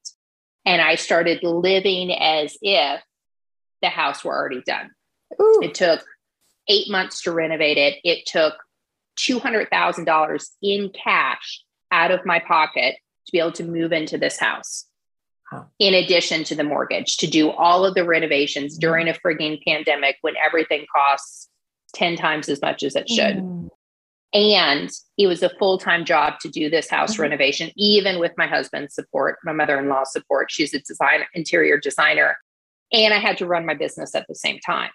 and 0.64 0.80
I 0.80 0.94
started 0.94 1.42
living 1.42 2.12
as 2.12 2.56
if 2.62 3.02
the 3.82 3.88
house 3.88 4.24
were 4.24 4.36
already 4.36 4.62
done. 4.62 4.90
Ooh. 5.40 5.60
It 5.62 5.74
took 5.74 6.04
eight 6.68 6.90
months 6.90 7.22
to 7.22 7.32
renovate 7.32 7.78
it. 7.78 7.98
It 8.04 8.26
took 8.26 8.54
$200,000 9.18 10.46
in 10.62 10.90
cash 10.90 11.64
out 11.90 12.10
of 12.10 12.24
my 12.24 12.38
pocket 12.38 12.96
to 13.26 13.32
be 13.32 13.38
able 13.38 13.52
to 13.52 13.64
move 13.64 13.92
into 13.92 14.18
this 14.18 14.38
house. 14.38 14.86
Huh. 15.50 15.64
In 15.80 15.94
addition 15.94 16.44
to 16.44 16.54
the 16.54 16.62
mortgage, 16.62 17.16
to 17.18 17.26
do 17.26 17.50
all 17.50 17.84
of 17.84 17.94
the 17.94 18.04
renovations 18.04 18.76
mm. 18.76 18.80
during 18.80 19.08
a 19.08 19.14
frigging 19.14 19.60
pandemic 19.66 20.16
when 20.20 20.34
everything 20.36 20.86
costs 20.94 21.48
10 21.94 22.16
times 22.16 22.48
as 22.48 22.62
much 22.62 22.84
as 22.84 22.94
it 22.94 23.08
should. 23.08 23.38
Mm. 23.38 23.68
And 24.32 24.90
it 25.18 25.26
was 25.26 25.42
a 25.42 25.50
full 25.58 25.78
time 25.78 26.04
job 26.04 26.38
to 26.40 26.48
do 26.48 26.70
this 26.70 26.88
house 26.88 27.14
mm-hmm. 27.14 27.22
renovation, 27.22 27.70
even 27.76 28.20
with 28.20 28.32
my 28.36 28.46
husband's 28.46 28.94
support, 28.94 29.38
my 29.44 29.52
mother 29.52 29.78
in 29.78 29.88
law's 29.88 30.12
support. 30.12 30.50
She's 30.50 30.72
a 30.74 30.80
design, 30.80 31.20
interior 31.34 31.78
designer. 31.78 32.38
And 32.92 33.12
I 33.12 33.18
had 33.18 33.38
to 33.38 33.46
run 33.46 33.66
my 33.66 33.74
business 33.74 34.14
at 34.14 34.26
the 34.28 34.34
same 34.34 34.58
time. 34.64 34.90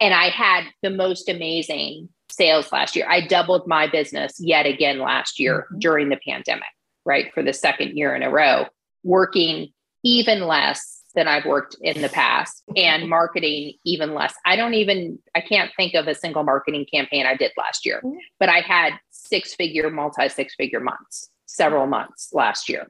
And 0.00 0.12
I 0.12 0.28
had 0.28 0.64
the 0.82 0.90
most 0.90 1.28
amazing 1.28 2.10
sales 2.30 2.72
last 2.72 2.96
year. 2.96 3.06
I 3.08 3.26
doubled 3.26 3.66
my 3.66 3.86
business 3.86 4.34
yet 4.38 4.66
again 4.66 4.98
last 4.98 5.38
year 5.38 5.62
mm-hmm. 5.62 5.78
during 5.78 6.08
the 6.08 6.20
pandemic, 6.26 6.68
right? 7.04 7.32
For 7.34 7.42
the 7.42 7.52
second 7.52 7.96
year 7.96 8.14
in 8.14 8.22
a 8.22 8.30
row, 8.30 8.66
working 9.04 9.68
even 10.02 10.42
less 10.42 10.95
than 11.16 11.26
I've 11.26 11.46
worked 11.46 11.76
in 11.80 12.02
the 12.02 12.08
past 12.08 12.62
and 12.76 13.08
marketing 13.08 13.74
even 13.84 14.14
less. 14.14 14.34
I 14.44 14.54
don't 14.54 14.74
even, 14.74 15.18
I 15.34 15.40
can't 15.40 15.72
think 15.76 15.94
of 15.94 16.06
a 16.06 16.14
single 16.14 16.44
marketing 16.44 16.86
campaign 16.92 17.26
I 17.26 17.34
did 17.34 17.52
last 17.56 17.84
year, 17.86 18.00
mm-hmm. 18.04 18.18
but 18.38 18.48
I 18.48 18.60
had 18.60 18.92
six 19.10 19.54
figure, 19.54 19.90
multi 19.90 20.28
six 20.28 20.54
figure 20.54 20.80
months, 20.80 21.30
several 21.46 21.86
months 21.86 22.28
last 22.32 22.68
year 22.68 22.86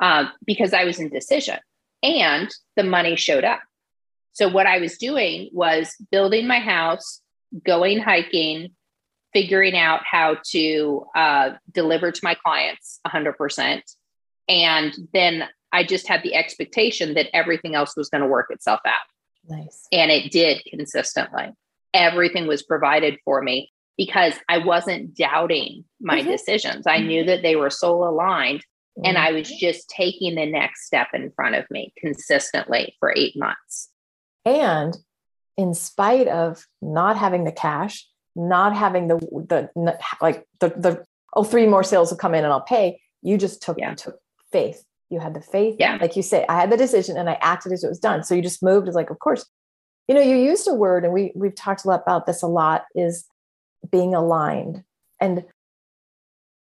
um, 0.00 0.30
because 0.46 0.72
I 0.72 0.84
was 0.84 0.98
in 0.98 1.10
decision 1.10 1.58
and 2.02 2.50
the 2.76 2.82
money 2.82 3.16
showed 3.16 3.44
up. 3.44 3.60
So 4.32 4.48
what 4.48 4.66
I 4.66 4.78
was 4.78 4.96
doing 4.96 5.50
was 5.52 5.94
building 6.10 6.46
my 6.46 6.60
house, 6.60 7.20
going 7.66 7.98
hiking, 7.98 8.70
figuring 9.32 9.76
out 9.76 10.00
how 10.10 10.38
to 10.52 11.06
uh, 11.14 11.50
deliver 11.70 12.10
to 12.10 12.20
my 12.22 12.34
clients 12.34 13.00
100%. 13.06 13.82
And 14.48 14.94
then 15.12 15.44
I 15.72 15.84
just 15.84 16.08
had 16.08 16.22
the 16.22 16.34
expectation 16.34 17.14
that 17.14 17.34
everything 17.34 17.74
else 17.74 17.96
was 17.96 18.08
going 18.08 18.22
to 18.22 18.28
work 18.28 18.46
itself 18.50 18.80
out. 18.86 19.00
Nice. 19.48 19.86
And 19.92 20.10
it 20.10 20.30
did 20.30 20.62
consistently. 20.64 21.52
Everything 21.94 22.46
was 22.46 22.62
provided 22.62 23.18
for 23.24 23.42
me 23.42 23.70
because 23.96 24.34
I 24.48 24.58
wasn't 24.58 25.14
doubting 25.14 25.84
my 26.00 26.20
mm-hmm. 26.20 26.30
decisions. 26.30 26.86
I 26.86 26.98
knew 26.98 27.20
mm-hmm. 27.20 27.28
that 27.28 27.42
they 27.42 27.56
were 27.56 27.70
soul 27.70 28.08
aligned 28.08 28.60
mm-hmm. 28.60 29.06
and 29.06 29.18
I 29.18 29.32
was 29.32 29.48
mm-hmm. 29.48 29.58
just 29.58 29.88
taking 29.88 30.34
the 30.34 30.46
next 30.46 30.86
step 30.86 31.08
in 31.14 31.30
front 31.32 31.54
of 31.54 31.66
me 31.70 31.92
consistently 31.98 32.96
for 33.00 33.12
eight 33.14 33.36
months. 33.36 33.90
And 34.44 34.96
in 35.56 35.74
spite 35.74 36.28
of 36.28 36.66
not 36.80 37.18
having 37.18 37.44
the 37.44 37.52
cash, 37.52 38.06
not 38.34 38.74
having 38.74 39.08
the 39.08 39.18
the 39.18 39.96
like 40.22 40.46
the 40.60 40.68
the 40.68 41.04
oh 41.34 41.44
three 41.44 41.66
more 41.66 41.82
sales 41.82 42.10
will 42.10 42.18
come 42.18 42.34
in 42.34 42.44
and 42.44 42.52
I'll 42.52 42.60
pay. 42.62 43.00
You 43.22 43.36
just 43.36 43.60
took 43.60 43.78
yeah. 43.78 43.94
took 43.94 44.18
faith. 44.50 44.82
You 45.10 45.18
had 45.18 45.34
the 45.34 45.40
faith. 45.40 45.76
Yeah. 45.78 45.98
Like 46.00 46.16
you 46.16 46.22
say, 46.22 46.46
I 46.48 46.60
had 46.60 46.70
the 46.70 46.76
decision 46.76 47.16
and 47.16 47.28
I 47.28 47.36
acted 47.40 47.72
as 47.72 47.82
it 47.82 47.88
was 47.88 47.98
done. 47.98 48.22
So 48.22 48.34
you 48.34 48.42
just 48.42 48.62
moved. 48.62 48.86
It's 48.86 48.96
like, 48.96 49.10
of 49.10 49.18
course. 49.18 49.44
You 50.08 50.14
know, 50.14 50.22
you 50.22 50.36
used 50.36 50.66
a 50.66 50.74
word, 50.74 51.04
and 51.04 51.12
we 51.12 51.30
we've 51.36 51.54
talked 51.54 51.84
a 51.84 51.88
lot 51.88 52.02
about 52.02 52.26
this 52.26 52.42
a 52.42 52.48
lot, 52.48 52.82
is 52.96 53.26
being 53.92 54.12
aligned. 54.12 54.82
And 55.20 55.44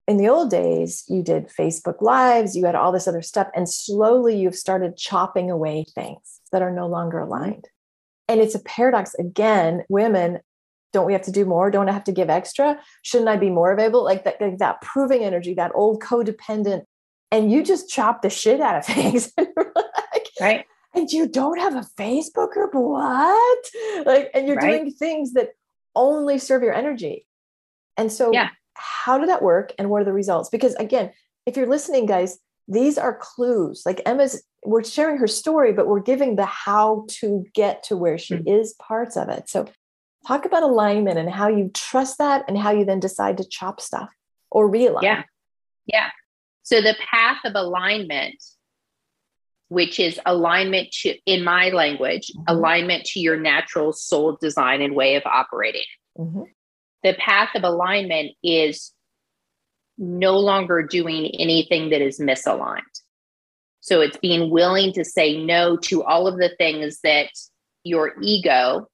in 0.07 0.17
the 0.17 0.29
old 0.29 0.51
days, 0.51 1.03
you 1.07 1.23
did 1.23 1.49
Facebook 1.49 2.01
Lives, 2.01 2.55
you 2.55 2.65
had 2.65 2.75
all 2.75 2.91
this 2.91 3.07
other 3.07 3.23
stuff, 3.23 3.47
and 3.55 3.67
slowly 3.67 4.37
you've 4.37 4.55
started 4.55 4.97
chopping 4.97 5.49
away 5.49 5.85
things 5.95 6.41
that 6.51 6.61
are 6.61 6.71
no 6.71 6.85
longer 6.85 7.17
mm-hmm. 7.17 7.31
aligned. 7.31 7.67
And 8.27 8.39
it's 8.39 8.55
a 8.55 8.59
paradox. 8.59 9.15
Again, 9.15 9.83
women 9.89 10.39
don't 10.91 11.05
we 11.05 11.13
have 11.13 11.21
to 11.21 11.31
do 11.31 11.45
more 11.45 11.69
don't 11.69 11.87
i 11.87 11.91
have 11.91 12.03
to 12.03 12.11
give 12.11 12.31
extra 12.31 12.79
shouldn't 13.03 13.29
i 13.29 13.35
be 13.35 13.51
more 13.51 13.71
available 13.71 14.03
like 14.03 14.23
that, 14.23 14.41
like 14.41 14.57
that 14.57 14.81
proving 14.81 15.23
energy 15.23 15.53
that 15.53 15.71
old 15.75 16.01
codependent 16.01 16.83
and 17.31 17.51
you 17.51 17.63
just 17.63 17.89
chop 17.89 18.21
the 18.21 18.29
shit 18.29 18.61
out 18.61 18.77
of 18.77 18.85
things 18.95 19.31
like, 19.37 20.27
right 20.39 20.65
and 20.95 21.09
you 21.11 21.27
don't 21.27 21.59
have 21.59 21.75
a 21.75 21.87
facebook 21.97 22.51
group 22.51 22.73
what 22.73 23.65
like 24.05 24.29
and 24.33 24.47
you're 24.47 24.57
right. 24.57 24.79
doing 24.79 24.91
things 24.91 25.33
that 25.33 25.49
only 25.95 26.37
serve 26.37 26.61
your 26.61 26.73
energy 26.73 27.25
and 27.97 28.11
so 28.11 28.31
yeah 28.31 28.49
how 28.75 29.17
did 29.17 29.27
that 29.27 29.41
work 29.41 29.73
and 29.77 29.89
what 29.89 30.01
are 30.01 30.05
the 30.05 30.13
results 30.13 30.49
because 30.49 30.73
again 30.75 31.11
if 31.45 31.57
you're 31.57 31.67
listening 31.67 32.05
guys 32.05 32.39
these 32.67 32.97
are 32.97 33.17
clues 33.19 33.83
like 33.85 34.01
emma's 34.05 34.43
we're 34.63 34.83
sharing 34.83 35.17
her 35.17 35.27
story 35.27 35.73
but 35.73 35.87
we're 35.87 35.99
giving 35.99 36.35
the 36.35 36.45
how 36.45 37.05
to 37.07 37.43
get 37.53 37.83
to 37.83 37.97
where 37.97 38.17
she 38.17 38.35
mm-hmm. 38.35 38.47
is 38.47 38.73
parts 38.75 39.17
of 39.17 39.27
it 39.27 39.49
so 39.49 39.67
talk 40.27 40.45
about 40.45 40.63
alignment 40.63 41.17
and 41.17 41.29
how 41.29 41.47
you 41.47 41.71
trust 41.73 42.17
that 42.17 42.45
and 42.47 42.57
how 42.57 42.71
you 42.71 42.85
then 42.85 42.99
decide 42.99 43.37
to 43.37 43.47
chop 43.47 43.81
stuff 43.81 44.09
or 44.51 44.69
realign. 44.69 45.03
Yeah. 45.03 45.23
Yeah. 45.85 46.09
So 46.63 46.81
the 46.81 46.95
path 47.11 47.39
of 47.45 47.53
alignment, 47.55 48.43
which 49.69 49.99
is 49.99 50.19
alignment 50.25 50.91
to, 51.01 51.15
in 51.25 51.43
my 51.43 51.69
language, 51.69 52.31
mm-hmm. 52.35 52.43
alignment 52.47 53.05
to 53.05 53.19
your 53.19 53.37
natural 53.37 53.93
soul 53.93 54.37
design 54.39 54.81
and 54.81 54.95
way 54.95 55.15
of 55.15 55.23
operating. 55.25 55.85
Mm-hmm. 56.17 56.43
The 57.03 57.13
path 57.13 57.49
of 57.55 57.63
alignment 57.63 58.31
is 58.43 58.91
no 59.97 60.37
longer 60.37 60.83
doing 60.83 61.27
anything 61.39 61.89
that 61.89 62.01
is 62.01 62.19
misaligned. 62.19 62.81
So 63.81 64.01
it's 64.01 64.17
being 64.17 64.49
willing 64.49 64.93
to 64.93 65.05
say 65.05 65.43
no 65.43 65.77
to 65.77 66.03
all 66.03 66.27
of 66.27 66.37
the 66.37 66.51
things 66.57 66.99
that 67.03 67.29
your 67.83 68.13
ego 68.21 68.87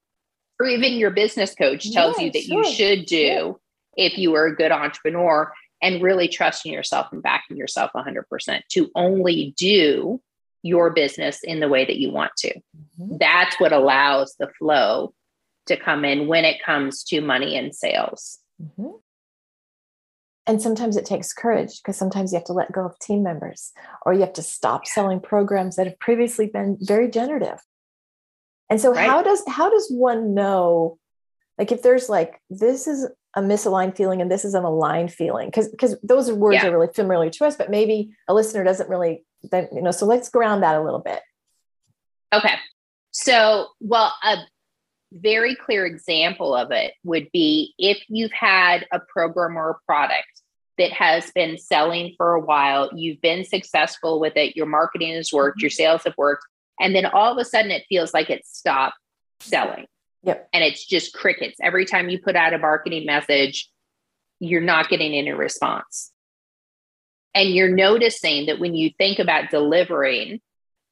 or 0.59 0.67
even 0.67 0.93
your 0.93 1.11
business 1.11 1.53
coach 1.55 1.91
tells 1.91 2.17
yeah, 2.17 2.25
you 2.25 2.31
that 2.31 2.43
sure. 2.43 2.63
you 2.63 2.71
should 2.71 3.05
do 3.05 3.59
yeah. 3.97 4.05
if 4.05 4.17
you 4.17 4.35
are 4.35 4.45
a 4.45 4.55
good 4.55 4.71
entrepreneur 4.71 5.51
and 5.81 6.01
really 6.01 6.27
trusting 6.27 6.71
yourself 6.71 7.07
and 7.11 7.21
backing 7.21 7.57
yourself 7.57 7.91
100% 7.95 8.61
to 8.69 8.91
only 8.95 9.53
do 9.57 10.21
your 10.63 10.89
business 10.89 11.41
in 11.43 11.59
the 11.59 11.67
way 11.67 11.85
that 11.85 11.97
you 11.97 12.11
want 12.11 12.31
to. 12.37 12.49
Mm-hmm. 12.49 13.17
That's 13.19 13.59
what 13.59 13.73
allows 13.73 14.35
the 14.39 14.49
flow 14.57 15.13
to 15.67 15.77
come 15.77 16.05
in 16.05 16.27
when 16.27 16.45
it 16.45 16.63
comes 16.63 17.03
to 17.05 17.21
money 17.21 17.57
and 17.57 17.73
sales. 17.73 18.39
Mm-hmm. 18.61 18.95
And 20.47 20.61
sometimes 20.61 20.95
it 20.95 21.05
takes 21.05 21.33
courage 21.33 21.81
because 21.81 21.97
sometimes 21.97 22.31
you 22.31 22.37
have 22.37 22.45
to 22.45 22.53
let 22.53 22.71
go 22.71 22.85
of 22.85 22.97
team 22.99 23.23
members 23.23 23.71
or 24.05 24.13
you 24.13 24.21
have 24.21 24.33
to 24.33 24.43
stop 24.43 24.85
selling 24.85 25.19
programs 25.19 25.75
that 25.75 25.87
have 25.87 25.99
previously 25.99 26.47
been 26.47 26.77
very 26.81 27.09
generative 27.09 27.59
and 28.69 28.81
so 28.81 28.93
right. 28.93 29.09
how 29.09 29.21
does 29.21 29.43
how 29.47 29.69
does 29.69 29.89
one 29.89 30.33
know 30.33 30.97
like 31.57 31.71
if 31.71 31.81
there's 31.81 32.09
like 32.09 32.41
this 32.49 32.87
is 32.87 33.07
a 33.35 33.41
misaligned 33.41 33.95
feeling 33.95 34.21
and 34.21 34.31
this 34.31 34.45
is 34.45 34.53
an 34.53 34.63
aligned 34.63 35.11
feeling 35.11 35.47
because 35.47 35.69
because 35.69 35.95
those 36.01 36.31
words 36.31 36.55
yeah. 36.55 36.67
are 36.67 36.71
really 36.71 36.91
familiar 36.93 37.29
to 37.29 37.45
us 37.45 37.55
but 37.55 37.69
maybe 37.69 38.11
a 38.27 38.33
listener 38.33 38.63
doesn't 38.63 38.89
really 38.89 39.23
then 39.51 39.67
you 39.73 39.81
know 39.81 39.91
so 39.91 40.05
let's 40.05 40.29
ground 40.29 40.63
that 40.63 40.75
a 40.75 40.81
little 40.81 40.99
bit 40.99 41.21
okay 42.33 42.55
so 43.11 43.67
well 43.79 44.13
a 44.23 44.37
very 45.11 45.55
clear 45.55 45.85
example 45.85 46.55
of 46.55 46.71
it 46.71 46.93
would 47.03 47.29
be 47.31 47.73
if 47.77 48.03
you've 48.07 48.31
had 48.31 48.85
a 48.91 48.99
program 48.99 49.57
or 49.57 49.71
a 49.71 49.77
product 49.85 50.27
that 50.77 50.91
has 50.91 51.31
been 51.31 51.57
selling 51.57 52.13
for 52.17 52.33
a 52.33 52.39
while 52.39 52.89
you've 52.93 53.21
been 53.21 53.43
successful 53.45 54.19
with 54.19 54.35
it 54.35 54.55
your 54.55 54.65
marketing 54.65 55.13
has 55.13 55.31
worked 55.31 55.57
mm-hmm. 55.57 55.63
your 55.63 55.69
sales 55.69 56.03
have 56.03 56.15
worked 56.17 56.45
and 56.79 56.95
then 56.95 57.05
all 57.05 57.31
of 57.31 57.37
a 57.37 57.45
sudden 57.45 57.71
it 57.71 57.85
feels 57.87 58.13
like 58.13 58.29
it 58.29 58.45
stopped 58.45 58.97
selling. 59.39 59.85
Yep. 60.25 60.49
And 60.53 60.63
it's 60.63 60.85
just 60.85 61.13
crickets. 61.13 61.57
Every 61.61 61.85
time 61.85 62.09
you 62.09 62.19
put 62.19 62.35
out 62.35 62.53
a 62.53 62.57
marketing 62.57 63.05
message, 63.05 63.69
you're 64.39 64.61
not 64.61 64.89
getting 64.89 65.13
any 65.13 65.31
response. 65.31 66.11
And 67.33 67.49
you're 67.49 67.73
noticing 67.73 68.47
that 68.47 68.59
when 68.59 68.75
you 68.75 68.91
think 68.97 69.19
about 69.19 69.51
delivering 69.51 70.41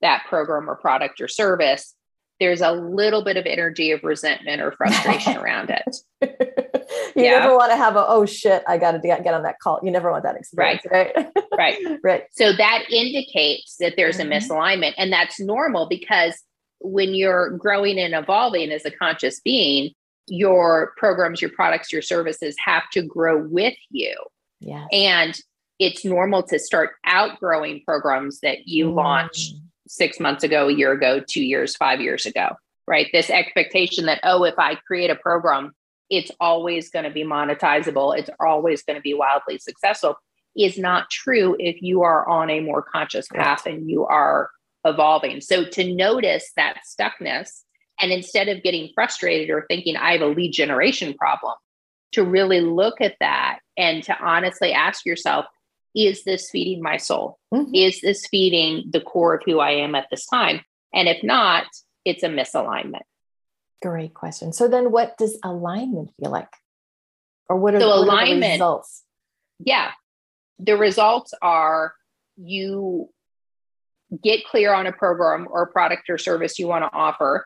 that 0.02 0.26
program 0.28 0.70
or 0.70 0.76
product 0.76 1.22
or 1.22 1.28
service, 1.28 1.96
there's 2.40 2.62
a 2.62 2.72
little 2.72 3.24
bit 3.24 3.38
of 3.38 3.46
energy 3.46 3.92
of 3.92 4.04
resentment 4.04 4.62
or 4.62 4.72
frustration 4.74 5.38
around 5.38 5.70
it. 5.70 5.96
you 7.16 7.24
yeah. 7.24 7.40
never 7.40 7.56
want 7.56 7.72
to 7.72 7.78
have 7.78 7.96
a 7.96 8.06
oh 8.08 8.26
shit 8.26 8.64
i 8.68 8.78
got 8.78 8.92
to 8.92 9.00
get 9.00 9.34
on 9.34 9.44
that 9.44 9.60
call 9.60 9.80
you 9.84 9.92
never 9.92 10.12
want 10.12 10.24
that 10.24 10.36
experience 10.36 10.82
right 10.92 11.12
right 11.16 11.28
right, 11.58 12.00
right. 12.04 12.24
so 12.32 12.54
that 12.54 12.84
indicates 12.90 13.78
that 13.80 13.94
there's 13.96 14.18
mm-hmm. 14.18 14.32
a 14.32 14.36
misalignment 14.36 14.94
and 14.98 15.12
that's 15.12 15.40
normal 15.40 15.88
because 15.88 16.42
when 16.84 17.14
you're 17.14 17.52
growing 17.52 17.98
and 17.98 18.14
evolving 18.14 18.72
as 18.72 18.86
a 18.86 18.92
conscious 18.92 19.40
being 19.40 19.92
your 20.28 20.94
programs 20.98 21.42
your 21.42 21.52
products 21.52 21.92
your 21.92 22.02
services 22.02 22.56
have 22.64 22.84
to 22.92 23.02
grow 23.02 23.46
with 23.48 23.76
you. 23.90 24.16
Yeah 24.60 24.86
and 24.92 25.38
it's 25.80 26.06
normal 26.06 26.44
to 26.44 26.60
start 26.60 26.92
outgrowing 27.06 27.82
programs 27.86 28.40
that 28.42 28.68
you 28.68 28.90
mm. 28.90 28.96
launched 28.96 29.56
six 29.88 30.20
months 30.20 30.44
ago 30.44 30.70
a 30.70 30.74
year 30.74 30.92
ago 30.94 31.20
two 31.20 31.44
years 31.44 31.76
five 31.76 32.02
years 32.02 32.26
ago 32.26 32.50
right? 32.86 33.08
This 33.14 33.30
expectation 33.30 34.06
that 34.06 34.20
oh 34.24 34.44
if 34.44 34.56
i 34.58 34.76
create 34.76 35.10
a 35.10 35.16
program 35.16 35.74
it's 36.10 36.32
always 36.40 36.90
going 36.92 37.06
to 37.06 37.12
be 37.12 37.24
monetizable, 37.24 38.16
it's 38.16 38.30
always 38.40 38.84
going 38.84 38.98
to 38.98 39.02
be 39.02 39.14
wildly 39.14 39.58
successful 39.58 40.16
is 40.56 40.78
not 40.78 41.10
true 41.10 41.56
if 41.60 41.82
you 41.82 42.04
are 42.04 42.28
on 42.30 42.50
a 42.50 42.60
more 42.60 42.84
conscious 42.84 43.28
path 43.28 43.66
and 43.66 43.90
you 43.90 44.06
are 44.06 44.50
evolving. 44.86 45.42
So 45.42 45.66
to 45.66 45.94
notice 45.94 46.52
that 46.56 46.80
stuckness 46.88 47.62
and 48.00 48.12
instead 48.12 48.50
of 48.50 48.64
getting 48.64 48.90
frustrated 48.94 49.50
or 49.50 49.66
thinking 49.68 49.96
I 49.96 50.14
have 50.14 50.22
a 50.22 50.28
lead 50.28 50.52
generation 50.52 51.14
problem, 51.14 51.54
to 52.14 52.24
really 52.24 52.62
look 52.62 53.02
at 53.02 53.16
that 53.20 53.60
and 53.78 54.04
to 54.04 54.18
honestly 54.20 54.72
ask 54.72 55.06
yourself, 55.06 55.46
is 55.96 56.24
this 56.24 56.50
feeding 56.50 56.82
my 56.82 56.98
soul? 56.98 57.40
Mm-hmm. 57.54 57.74
Is 57.74 58.02
this 58.02 58.28
feeding 58.28 58.90
the 58.92 59.02
core 59.02 59.36
of 59.36 59.44
who 59.46 59.60
I 59.60 59.72
am 59.72 59.96
at 59.96 60.08
this 60.10 60.26
time? 60.26 60.62
And 60.94 61.08
if 61.08 61.24
not, 61.24 61.66
it's 62.06 62.24
a 62.24 62.28
misalignment. 62.28 63.04
Great 63.82 64.14
question. 64.14 64.54
So 64.54 64.68
then 64.68 64.92
what 64.92 65.18
does 65.18 65.38
alignment 65.44 66.12
feel 66.20 66.32
like? 66.32 66.54
Or 67.50 67.58
what 67.58 67.76
are, 67.76 67.80
so 67.80 67.88
what 67.88 68.08
alignment, 68.08 68.44
are 68.44 68.48
the 68.48 68.52
results? 68.54 69.04
Yeah. 69.60 69.92
The 70.60 70.78
results 70.78 71.34
are 71.42 71.94
you 72.38 73.10
get 74.22 74.46
clear 74.46 74.74
on 74.74 74.86
a 74.86 74.92
program 74.92 75.48
or 75.50 75.68
product 75.68 76.10
or 76.10 76.18
service 76.18 76.60
you 76.60 76.68
want 76.68 76.84
to 76.84 76.90
offer. 76.94 77.46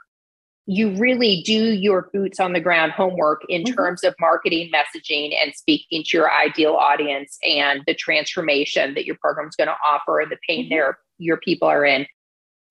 You 0.65 0.95
really 0.97 1.43
do 1.45 1.71
your 1.71 2.09
boots 2.13 2.39
on 2.39 2.51
the 2.51 2.59
ground 2.59 2.91
homework 2.91 3.43
in 3.47 3.63
mm-hmm. 3.63 3.73
terms 3.73 4.03
of 4.03 4.13
marketing, 4.19 4.69
messaging, 4.73 5.33
and 5.41 5.53
speaking 5.55 6.03
to 6.05 6.17
your 6.17 6.31
ideal 6.31 6.73
audience 6.73 7.37
and 7.43 7.83
the 7.87 7.93
transformation 7.93 8.93
that 8.95 9.05
your 9.05 9.15
program 9.21 9.47
is 9.47 9.55
going 9.55 9.69
to 9.69 9.75
offer 9.85 10.19
and 10.19 10.31
the 10.31 10.37
pain 10.47 10.65
mm-hmm. 10.65 10.73
their 10.73 10.99
your 11.19 11.37
people 11.37 11.67
are 11.67 11.85
in. 11.85 12.05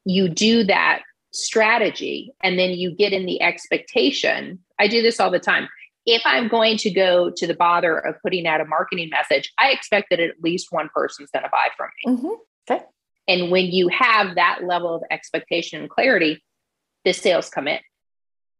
You 0.05 0.29
do 0.29 0.63
that 0.65 1.03
strategy 1.33 2.33
and 2.43 2.59
then 2.59 2.71
you 2.71 2.95
get 2.95 3.13
in 3.13 3.27
the 3.27 3.41
expectation. 3.43 4.59
I 4.79 4.89
do 4.89 5.03
this 5.03 5.19
all 5.19 5.31
the 5.31 5.41
time. 5.41 5.69
If 6.05 6.23
I'm 6.25 6.49
going 6.49 6.77
to 6.79 6.91
go 6.91 7.31
to 7.35 7.47
the 7.47 7.55
bother 7.55 7.99
of 7.99 8.15
putting 8.23 8.47
out 8.47 8.61
a 8.61 8.65
marketing 8.65 9.11
message, 9.11 9.53
I 9.59 9.71
expect 9.71 10.11
that 10.11 10.21
at 10.21 10.41
least 10.43 10.69
one 10.71 10.89
person's 10.95 11.31
going 11.31 11.43
to 11.43 11.51
buy 11.51 11.69
from 11.77 11.89
me. 12.05 12.13
Mm-hmm. 12.13 12.71
Okay. 12.71 12.85
And 13.29 13.51
when 13.51 13.67
you 13.67 13.89
have 13.89 14.37
that 14.37 14.61
level 14.65 14.95
of 14.95 15.03
expectation 15.11 15.81
and 15.81 15.91
clarity, 15.91 16.43
the 17.05 17.13
sales 17.13 17.49
come 17.49 17.69
in. 17.69 17.81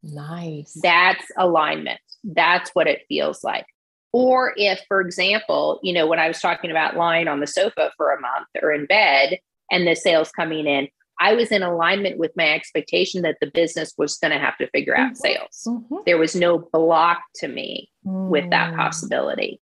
Nice. 0.03 0.79
That's 0.83 1.25
alignment. 1.37 2.01
That's 2.25 2.71
what 2.71 2.87
it 2.87 3.03
feels 3.09 3.45
like. 3.45 3.67
Or 4.13 4.55
if, 4.57 4.81
for 4.89 5.01
example, 5.01 5.81
you 5.83 5.93
know, 5.93 6.07
when 6.07 6.19
I 6.19 6.29
was 6.29 6.41
talking 6.41 6.71
about 6.71 6.97
lying 6.97 7.29
on 7.29 7.41
the 7.41 7.47
sofa 7.47 7.93
for 7.97 8.13
a 8.13 8.21
month 8.21 8.47
or 8.63 8.73
in 8.73 8.87
bed 8.87 9.39
and 9.71 9.87
the 9.87 9.95
sales 9.95 10.31
coming 10.31 10.67
in, 10.67 10.89
I 11.19 11.35
was 11.35 11.51
in 11.51 11.63
alignment 11.63 12.19
with 12.19 12.33
my 12.37 12.53
expectation 12.53 13.23
that 13.23 13.39
the 13.41 13.51
business 13.51 13.95
was 13.97 14.17
going 14.19 14.33
to 14.33 14.39
have 14.39 14.57
to 14.59 14.69
figure 14.69 14.97
out 14.97 15.13
mm-hmm. 15.13 15.17
sales. 15.17 15.63
Mm-hmm. 15.67 15.97
There 16.07 16.19
was 16.19 16.37
no 16.37 16.59
block 16.73 17.23
to 17.37 17.49
me 17.49 17.91
mm. 18.07 18.29
with 18.29 18.51
that 18.51 18.75
mm. 18.75 18.77
possibility. 18.77 19.61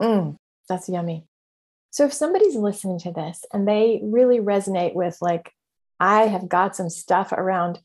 Mm, 0.00 0.36
that's 0.68 0.88
yummy. 0.88 1.26
So 1.90 2.04
if 2.04 2.12
somebody's 2.12 2.54
listening 2.54 3.00
to 3.00 3.12
this 3.12 3.44
and 3.52 3.66
they 3.66 4.00
really 4.02 4.38
resonate 4.38 4.94
with 4.94 5.18
like, 5.20 5.52
I 5.98 6.22
have 6.28 6.48
got 6.48 6.76
some 6.76 6.88
stuff 6.88 7.32
around 7.32 7.80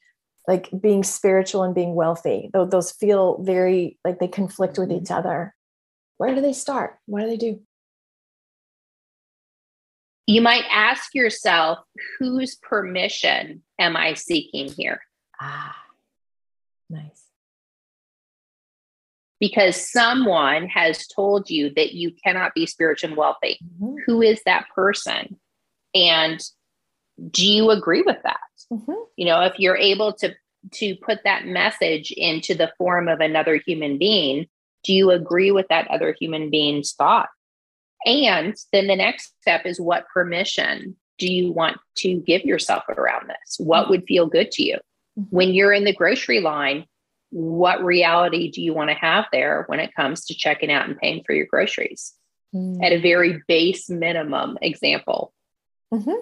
like 0.48 0.70
being 0.80 1.04
spiritual 1.04 1.64
and 1.64 1.74
being 1.74 1.96
wealthy, 1.96 2.50
though 2.54 2.66
those 2.66 2.92
feel 2.92 3.42
very 3.42 3.98
like 4.06 4.20
they 4.20 4.28
conflict 4.28 4.78
with 4.78 4.92
each 4.92 5.04
mm-hmm. 5.04 5.14
other. 5.14 5.56
Where 6.18 6.34
do 6.34 6.40
they 6.40 6.54
start? 6.54 6.98
What 7.08 7.22
do 7.22 7.28
they 7.28 7.38
do? 7.38 7.62
You 10.28 10.42
might 10.42 10.64
ask 10.72 11.14
yourself, 11.14 11.80
whose 12.18 12.56
permission 12.56 13.64
am 13.78 13.96
I 13.96 14.14
seeking 14.14 14.70
here? 14.72 15.02
Ah, 15.40 15.76
nice. 16.90 17.25
Because 19.48 19.92
someone 19.92 20.68
has 20.68 21.06
told 21.08 21.50
you 21.52 21.72
that 21.76 21.94
you 21.94 22.12
cannot 22.24 22.56
be 22.56 22.66
spiritual 22.66 23.10
and 23.10 23.18
wealthy. 23.18 23.60
Mm-hmm. 23.64 23.96
Who 24.06 24.22
is 24.22 24.42
that 24.46 24.66
person? 24.74 25.40
And 25.94 26.42
do 27.30 27.48
you 27.48 27.70
agree 27.70 28.02
with 28.02 28.18
that? 28.24 28.40
Mm-hmm. 28.74 28.92
You 29.18 29.26
know, 29.26 29.42
if 29.42 29.60
you're 29.60 29.78
able 29.78 30.14
to 30.14 30.34
to 30.72 30.96
put 30.96 31.20
that 31.24 31.46
message 31.46 32.12
into 32.12 32.56
the 32.56 32.74
form 32.80 33.08
of 33.08 33.20
another 33.20 33.62
human 33.68 34.00
being, 34.00 34.48
do 34.84 34.94
you 34.94 35.12
agree 35.12 35.52
with 35.52 35.68
that 35.68 35.88
other 35.90 36.16
human 36.20 36.50
being's 36.50 36.94
thought? 36.94 37.30
And 38.04 38.56
then 38.72 38.88
the 38.88 38.96
next 38.96 39.34
step 39.42 39.66
is 39.66 39.80
what 39.80 40.08
permission 40.12 40.96
do 41.20 41.32
you 41.32 41.52
want 41.52 41.78
to 41.98 42.16
give 42.22 42.44
yourself 42.46 42.84
around 42.90 43.30
this? 43.30 43.60
What 43.60 43.84
mm-hmm. 43.84 43.92
would 43.92 44.04
feel 44.08 44.26
good 44.26 44.50
to 44.52 44.64
you? 44.64 44.78
Mm-hmm. 45.20 45.36
When 45.36 45.54
you're 45.54 45.74
in 45.74 45.84
the 45.84 45.94
grocery 45.94 46.42
line, 46.42 46.86
what 47.36 47.84
reality 47.84 48.50
do 48.50 48.62
you 48.62 48.74
want 48.74 48.90
to 48.90 48.96
have 48.96 49.26
there 49.30 49.66
when 49.68 49.82
it 49.82 49.94
comes 49.94 50.24
to 50.26 50.34
checking 50.34 50.72
out 50.72 50.88
and 50.88 50.98
paying 50.98 51.22
for 51.26 51.34
your 51.34 51.48
groceries? 51.48 52.14
Mm-hmm. 52.56 52.82
At 52.82 52.94
a 52.94 53.02
very 53.02 53.42
base 53.46 53.90
minimum 53.90 54.58
example. 54.62 55.34
Mm-hmm. 55.94 56.14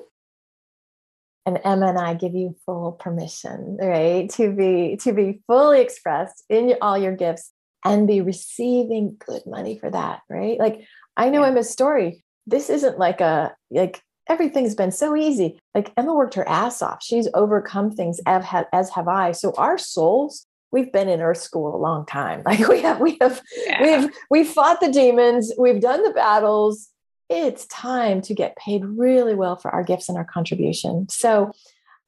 And 1.45 1.59
Emma 1.63 1.87
and 1.87 1.99
I 1.99 2.15
give 2.15 2.33
you 2.33 2.55
full 2.65 2.93
permission, 2.93 3.77
right, 3.79 4.27
to 4.31 4.51
be 4.51 4.97
to 5.01 5.13
be 5.13 5.41
fully 5.45 5.81
expressed 5.81 6.43
in 6.49 6.75
all 6.81 6.97
your 6.97 7.15
gifts 7.15 7.51
and 7.85 8.07
be 8.07 8.21
receiving 8.21 9.17
good 9.23 9.43
money 9.45 9.77
for 9.77 9.91
that, 9.91 10.21
right? 10.29 10.57
Like 10.57 10.81
I 11.15 11.29
know 11.29 11.41
yeah. 11.41 11.49
Emma's 11.49 11.69
story. 11.69 12.23
This 12.47 12.71
isn't 12.71 12.97
like 12.97 13.21
a 13.21 13.53
like 13.69 14.01
everything's 14.27 14.73
been 14.73 14.91
so 14.91 15.15
easy. 15.15 15.59
Like 15.75 15.93
Emma 15.95 16.15
worked 16.15 16.33
her 16.33 16.47
ass 16.47 16.81
off. 16.81 17.03
She's 17.03 17.27
overcome 17.35 17.91
things 17.91 18.19
as 18.25 18.43
have, 18.45 18.65
as 18.73 18.89
have 18.91 19.07
I. 19.07 19.33
So 19.33 19.53
our 19.57 19.77
souls, 19.77 20.47
we've 20.73 20.91
been 20.91 21.07
in 21.07 21.21
Earth 21.21 21.37
School 21.37 21.73
a 21.73 21.77
long 21.77 22.05
time. 22.05 22.43
Like 22.53 22.67
we 22.67 22.81
have, 22.81 22.99
we 22.99 23.17
have, 23.21 23.41
yeah. 23.65 23.81
we've 23.81 24.11
we've 24.29 24.47
fought 24.47 24.81
the 24.81 24.91
demons. 24.91 25.53
We've 25.57 25.79
done 25.79 26.03
the 26.03 26.11
battles. 26.11 26.89
It's 27.29 27.65
time 27.67 28.21
to 28.21 28.33
get 28.33 28.57
paid 28.57 28.83
really 28.83 29.33
well 29.33 29.55
for 29.55 29.71
our 29.71 29.83
gifts 29.83 30.09
and 30.09 30.17
our 30.17 30.25
contribution. 30.25 31.07
So 31.09 31.51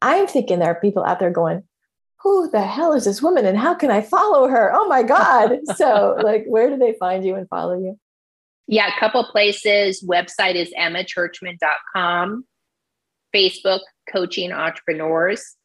I'm 0.01 0.27
thinking 0.27 0.59
there 0.59 0.69
are 0.69 0.79
people 0.79 1.05
out 1.05 1.19
there 1.19 1.31
going, 1.31 1.63
who 2.21 2.49
the 2.49 2.61
hell 2.61 2.93
is 2.93 3.05
this 3.05 3.21
woman 3.21 3.45
and 3.45 3.57
how 3.57 3.75
can 3.75 3.91
I 3.91 4.01
follow 4.01 4.47
her? 4.47 4.71
Oh 4.73 4.87
my 4.87 5.03
God. 5.03 5.59
so, 5.75 6.17
like, 6.21 6.43
where 6.47 6.69
do 6.69 6.77
they 6.77 6.93
find 6.99 7.25
you 7.25 7.35
and 7.35 7.47
follow 7.47 7.77
you? 7.77 7.97
Yeah, 8.67 8.91
a 8.95 8.99
couple 8.99 9.23
places. 9.25 10.03
Website 10.03 10.55
is 10.55 10.73
emmachurchman.com, 10.77 12.45
Facebook, 13.33 13.81
Coaching 14.11 14.51
Entrepreneurs, 14.51 15.55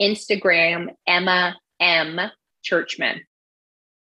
Instagram, 0.00 0.94
Emma 1.06 1.56
M. 1.80 2.20
Churchman. 2.62 3.22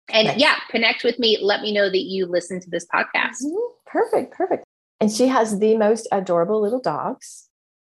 And 0.10 0.28
nice. 0.28 0.38
yeah, 0.38 0.56
connect 0.70 1.04
with 1.04 1.18
me. 1.18 1.40
Let 1.42 1.62
me 1.62 1.74
know 1.74 1.90
that 1.90 2.04
you 2.04 2.26
listen 2.26 2.60
to 2.62 2.70
this 2.70 2.86
podcast. 2.86 3.44
Mm-hmm. 3.44 3.56
Perfect, 3.88 4.34
perfect. 4.34 4.64
And 5.02 5.12
she 5.12 5.28
has 5.28 5.60
the 5.60 5.76
most 5.78 6.08
adorable 6.12 6.62
little 6.62 6.80
dogs. 6.82 7.50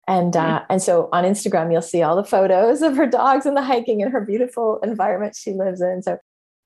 And 0.06 0.32
mm-hmm. 0.32 0.56
uh, 0.56 0.60
and 0.70 0.82
so 0.82 1.08
on 1.12 1.24
Instagram, 1.24 1.70
you'll 1.70 1.82
see 1.82 2.02
all 2.02 2.16
the 2.16 2.24
photos 2.24 2.82
of 2.82 2.96
her 2.96 3.06
dogs 3.06 3.44
and 3.44 3.56
the 3.56 3.62
hiking 3.62 4.02
and 4.02 4.12
her 4.12 4.22
beautiful 4.22 4.80
environment 4.82 5.36
she 5.36 5.52
lives 5.52 5.80
in. 5.80 6.02
So 6.02 6.18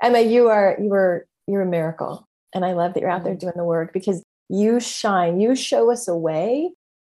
Emma, 0.03 0.21
you 0.21 0.49
are 0.49 0.77
you 0.81 0.93
are 0.93 1.27
you're 1.47 1.63
a 1.63 1.67
miracle. 1.67 2.29
And 2.55 2.65
I 2.65 2.75
love 2.75 2.95
that 2.95 3.01
you're 3.01 3.11
out 3.11 3.25
there 3.25 3.33
mm-hmm. 3.33 3.41
doing 3.41 3.55
the 3.57 3.65
work 3.65 3.93
because 3.93 4.23
you 4.49 4.79
shine, 4.79 5.41
you 5.41 5.55
show 5.55 5.91
us 5.91 6.07
a 6.07 6.17
way 6.17 6.71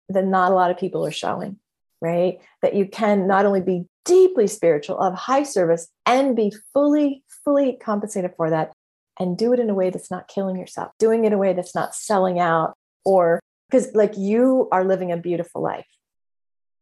that 0.09 0.25
not 0.25 0.51
a 0.51 0.55
lot 0.55 0.71
of 0.71 0.77
people 0.77 1.05
are 1.05 1.11
showing, 1.11 1.59
right? 2.01 2.39
That 2.61 2.75
you 2.75 2.87
can 2.87 3.27
not 3.27 3.45
only 3.45 3.61
be 3.61 3.85
deeply 4.07 4.47
spiritual, 4.47 4.97
of 4.99 5.13
high 5.13 5.43
service, 5.43 5.87
and 6.05 6.35
be 6.35 6.51
fully, 6.73 7.23
fully 7.45 7.77
compensated 7.79 8.31
for 8.35 8.49
that, 8.49 8.71
and 9.19 9.37
do 9.37 9.53
it 9.53 9.59
in 9.59 9.69
a 9.69 9.75
way 9.75 9.89
that's 9.89 10.09
not 10.09 10.27
killing 10.27 10.57
yourself, 10.57 10.91
doing 10.97 11.23
it 11.23 11.27
in 11.27 11.33
a 11.33 11.37
way 11.37 11.53
that's 11.53 11.75
not 11.75 11.93
selling 11.93 12.39
out, 12.39 12.73
or 13.05 13.39
because 13.69 13.93
like 13.93 14.17
you 14.17 14.67
are 14.71 14.83
living 14.83 15.11
a 15.11 15.17
beautiful 15.17 15.61
life. 15.61 15.85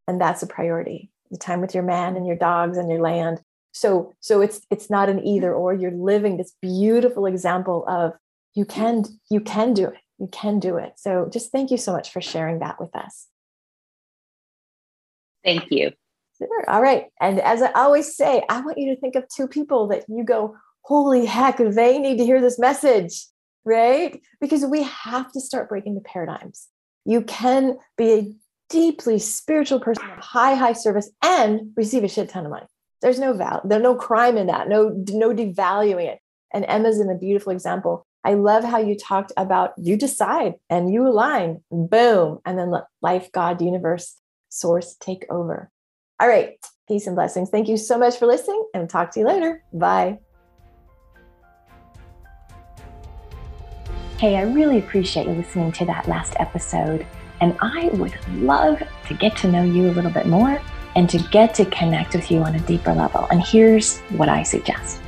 And 0.07 0.21
that's 0.21 0.43
a 0.43 0.47
priority. 0.47 1.09
The 1.31 1.37
time 1.37 1.59
with 1.59 1.73
your 1.73 1.83
man 1.83 2.15
and 2.15 2.27
your 2.27 2.35
dogs 2.35 2.77
and 2.77 2.89
your 2.89 3.01
land. 3.01 3.41
So, 3.73 4.13
so 4.21 4.41
it's 4.41 4.61
it's 4.69 4.89
not 4.89 5.09
an 5.09 5.25
either 5.25 5.53
or. 5.53 5.73
You're 5.73 5.91
living 5.91 6.37
this 6.37 6.53
beautiful 6.61 7.25
example 7.25 7.83
of 7.87 8.13
you 8.55 8.65
can 8.65 9.03
you 9.29 9.41
can 9.41 9.73
do 9.73 9.85
it 9.85 9.99
you 10.17 10.27
can 10.31 10.59
do 10.59 10.77
it 10.77 10.93
so 10.95 11.29
just 11.31 11.51
thank 11.51 11.69
you 11.69 11.77
so 11.77 11.91
much 11.91 12.11
for 12.11 12.21
sharing 12.21 12.59
that 12.59 12.79
with 12.79 12.95
us 12.95 13.27
thank 15.43 15.69
you 15.69 15.91
sure. 16.37 16.69
all 16.69 16.81
right. 16.81 17.05
And 17.19 17.39
as 17.39 17.61
i 17.61 17.71
always 17.71 18.15
say 18.15 18.43
i 18.49 18.61
want 18.61 18.77
you 18.77 18.93
to 18.93 18.99
think 18.99 19.15
of 19.15 19.27
two 19.27 19.47
people 19.47 19.87
that 19.87 20.05
you 20.07 20.23
go 20.23 20.55
holy 20.81 21.25
heck 21.25 21.57
they 21.57 21.97
need 21.97 22.17
to 22.17 22.25
hear 22.25 22.41
this 22.41 22.59
message 22.59 23.25
right? 23.65 24.21
Because 24.39 24.63
we 24.63 24.83
have 24.83 25.31
to 25.33 25.41
start 25.41 25.67
breaking 25.67 25.95
the 25.95 26.01
paradigms. 26.01 26.67
You 27.03 27.21
can 27.23 27.77
be 27.97 28.11
a 28.11 28.31
deeply 28.69 29.19
spiritual 29.19 29.79
person 29.79 30.09
of 30.09 30.19
high 30.19 30.55
high 30.55 30.73
service 30.73 31.09
and 31.21 31.71
receive 31.75 32.03
a 32.03 32.07
shit 32.07 32.29
ton 32.29 32.45
of 32.45 32.51
money. 32.51 32.65
There's 33.01 33.19
no 33.19 33.33
val 33.33 33.61
there's 33.65 33.83
no 33.83 33.95
crime 33.95 34.37
in 34.37 34.47
that 34.47 34.69
no 34.69 34.89
no 35.09 35.33
devaluing 35.33 36.05
it. 36.05 36.19
And 36.53 36.65
emma's 36.67 36.99
in 36.99 37.09
a 37.09 37.17
beautiful 37.17 37.51
example. 37.51 38.07
I 38.23 38.33
love 38.33 38.63
how 38.63 38.79
you 38.79 38.97
talked 38.97 39.33
about 39.37 39.73
you 39.77 39.97
decide 39.97 40.53
and 40.69 40.91
you 40.91 41.07
align, 41.07 41.63
boom, 41.69 42.39
and 42.45 42.57
then 42.57 42.71
let 42.71 42.85
life, 43.01 43.31
God, 43.31 43.61
universe, 43.61 44.15
source 44.49 44.95
take 44.99 45.25
over. 45.29 45.69
All 46.19 46.27
right. 46.27 46.57
Peace 46.87 47.07
and 47.07 47.15
blessings. 47.15 47.49
Thank 47.49 47.67
you 47.67 47.77
so 47.77 47.97
much 47.97 48.17
for 48.17 48.25
listening 48.25 48.63
and 48.73 48.89
talk 48.89 49.11
to 49.11 49.19
you 49.19 49.27
later. 49.27 49.63
Bye. 49.73 50.19
Hey, 54.17 54.37
I 54.37 54.43
really 54.43 54.79
appreciate 54.79 55.27
you 55.27 55.33
listening 55.33 55.71
to 55.73 55.85
that 55.85 56.07
last 56.07 56.35
episode. 56.39 57.05
And 57.41 57.57
I 57.59 57.89
would 57.89 58.15
love 58.29 58.81
to 59.07 59.13
get 59.13 59.35
to 59.37 59.51
know 59.51 59.63
you 59.63 59.89
a 59.89 59.91
little 59.91 60.11
bit 60.11 60.25
more 60.25 60.61
and 60.95 61.09
to 61.09 61.17
get 61.31 61.53
to 61.55 61.65
connect 61.65 62.15
with 62.15 62.31
you 62.31 62.39
on 62.39 62.55
a 62.55 62.59
deeper 62.61 62.93
level. 62.93 63.27
And 63.29 63.45
here's 63.45 63.99
what 64.11 64.29
I 64.29 64.43
suggest 64.43 65.01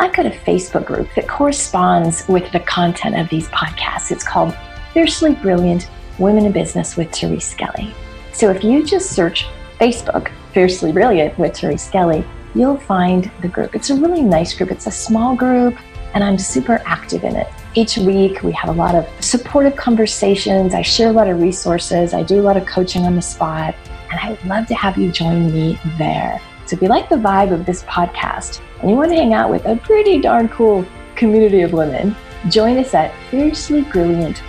I've 0.00 0.12
got 0.12 0.26
a 0.26 0.30
Facebook 0.30 0.86
group 0.86 1.08
that 1.14 1.28
corresponds 1.28 2.26
with 2.26 2.50
the 2.50 2.58
content 2.58 3.16
of 3.16 3.28
these 3.28 3.46
podcasts. 3.48 4.10
It's 4.10 4.24
called 4.24 4.56
Fiercely 4.92 5.34
Brilliant 5.34 5.88
Women 6.18 6.46
in 6.46 6.52
Business 6.52 6.96
with 6.96 7.12
Therese 7.12 7.48
Skelly. 7.48 7.94
So 8.32 8.50
if 8.50 8.64
you 8.64 8.84
just 8.84 9.10
search 9.10 9.46
Facebook, 9.82 10.30
Fiercely 10.52 10.92
Brilliant 10.92 11.36
with 11.40 11.56
Therese 11.56 11.84
Skelly, 11.84 12.24
you'll 12.54 12.76
find 12.76 13.28
the 13.40 13.48
group. 13.48 13.74
It's 13.74 13.90
a 13.90 13.96
really 13.96 14.22
nice 14.22 14.54
group. 14.54 14.70
It's 14.70 14.86
a 14.86 14.92
small 14.92 15.34
group, 15.34 15.76
and 16.14 16.22
I'm 16.22 16.38
super 16.38 16.80
active 16.86 17.24
in 17.24 17.34
it. 17.34 17.48
Each 17.74 17.96
week, 17.96 18.44
we 18.44 18.52
have 18.52 18.70
a 18.70 18.78
lot 18.78 18.94
of 18.94 19.08
supportive 19.18 19.74
conversations. 19.74 20.72
I 20.72 20.82
share 20.82 21.08
a 21.08 21.12
lot 21.12 21.28
of 21.28 21.40
resources. 21.40 22.14
I 22.14 22.22
do 22.22 22.40
a 22.40 22.42
lot 22.42 22.56
of 22.56 22.64
coaching 22.64 23.02
on 23.06 23.16
the 23.16 23.22
spot, 23.22 23.74
and 24.08 24.20
I 24.20 24.30
would 24.30 24.44
love 24.44 24.68
to 24.68 24.74
have 24.76 24.96
you 24.96 25.10
join 25.10 25.52
me 25.52 25.80
there. 25.98 26.40
So 26.66 26.76
if 26.76 26.82
you 26.82 26.86
like 26.86 27.08
the 27.08 27.16
vibe 27.16 27.52
of 27.52 27.66
this 27.66 27.82
podcast, 27.82 28.60
and 28.80 28.88
you 28.88 28.94
want 28.94 29.10
to 29.10 29.16
hang 29.16 29.34
out 29.34 29.50
with 29.50 29.64
a 29.64 29.74
pretty 29.74 30.20
darn 30.20 30.48
cool 30.48 30.86
community 31.16 31.62
of 31.62 31.72
women, 31.72 32.14
join 32.50 32.78
us 32.78 32.94
at 32.94 33.12
Fiercely 33.32 33.82
Brilliant 33.90 34.44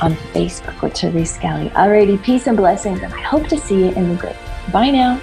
on 0.00 0.14
Facebook 0.32 0.80
with 0.80 0.96
Therese 0.96 1.34
Skelly. 1.34 1.68
Alrighty, 1.70 2.22
peace 2.22 2.46
and 2.46 2.56
blessings, 2.56 3.02
and 3.02 3.12
I 3.12 3.20
hope 3.20 3.48
to 3.48 3.58
see 3.58 3.80
you 3.80 3.90
in 3.90 4.08
the 4.08 4.16
group. 4.16 4.36
Bye 4.72 4.90
now. 4.90 5.20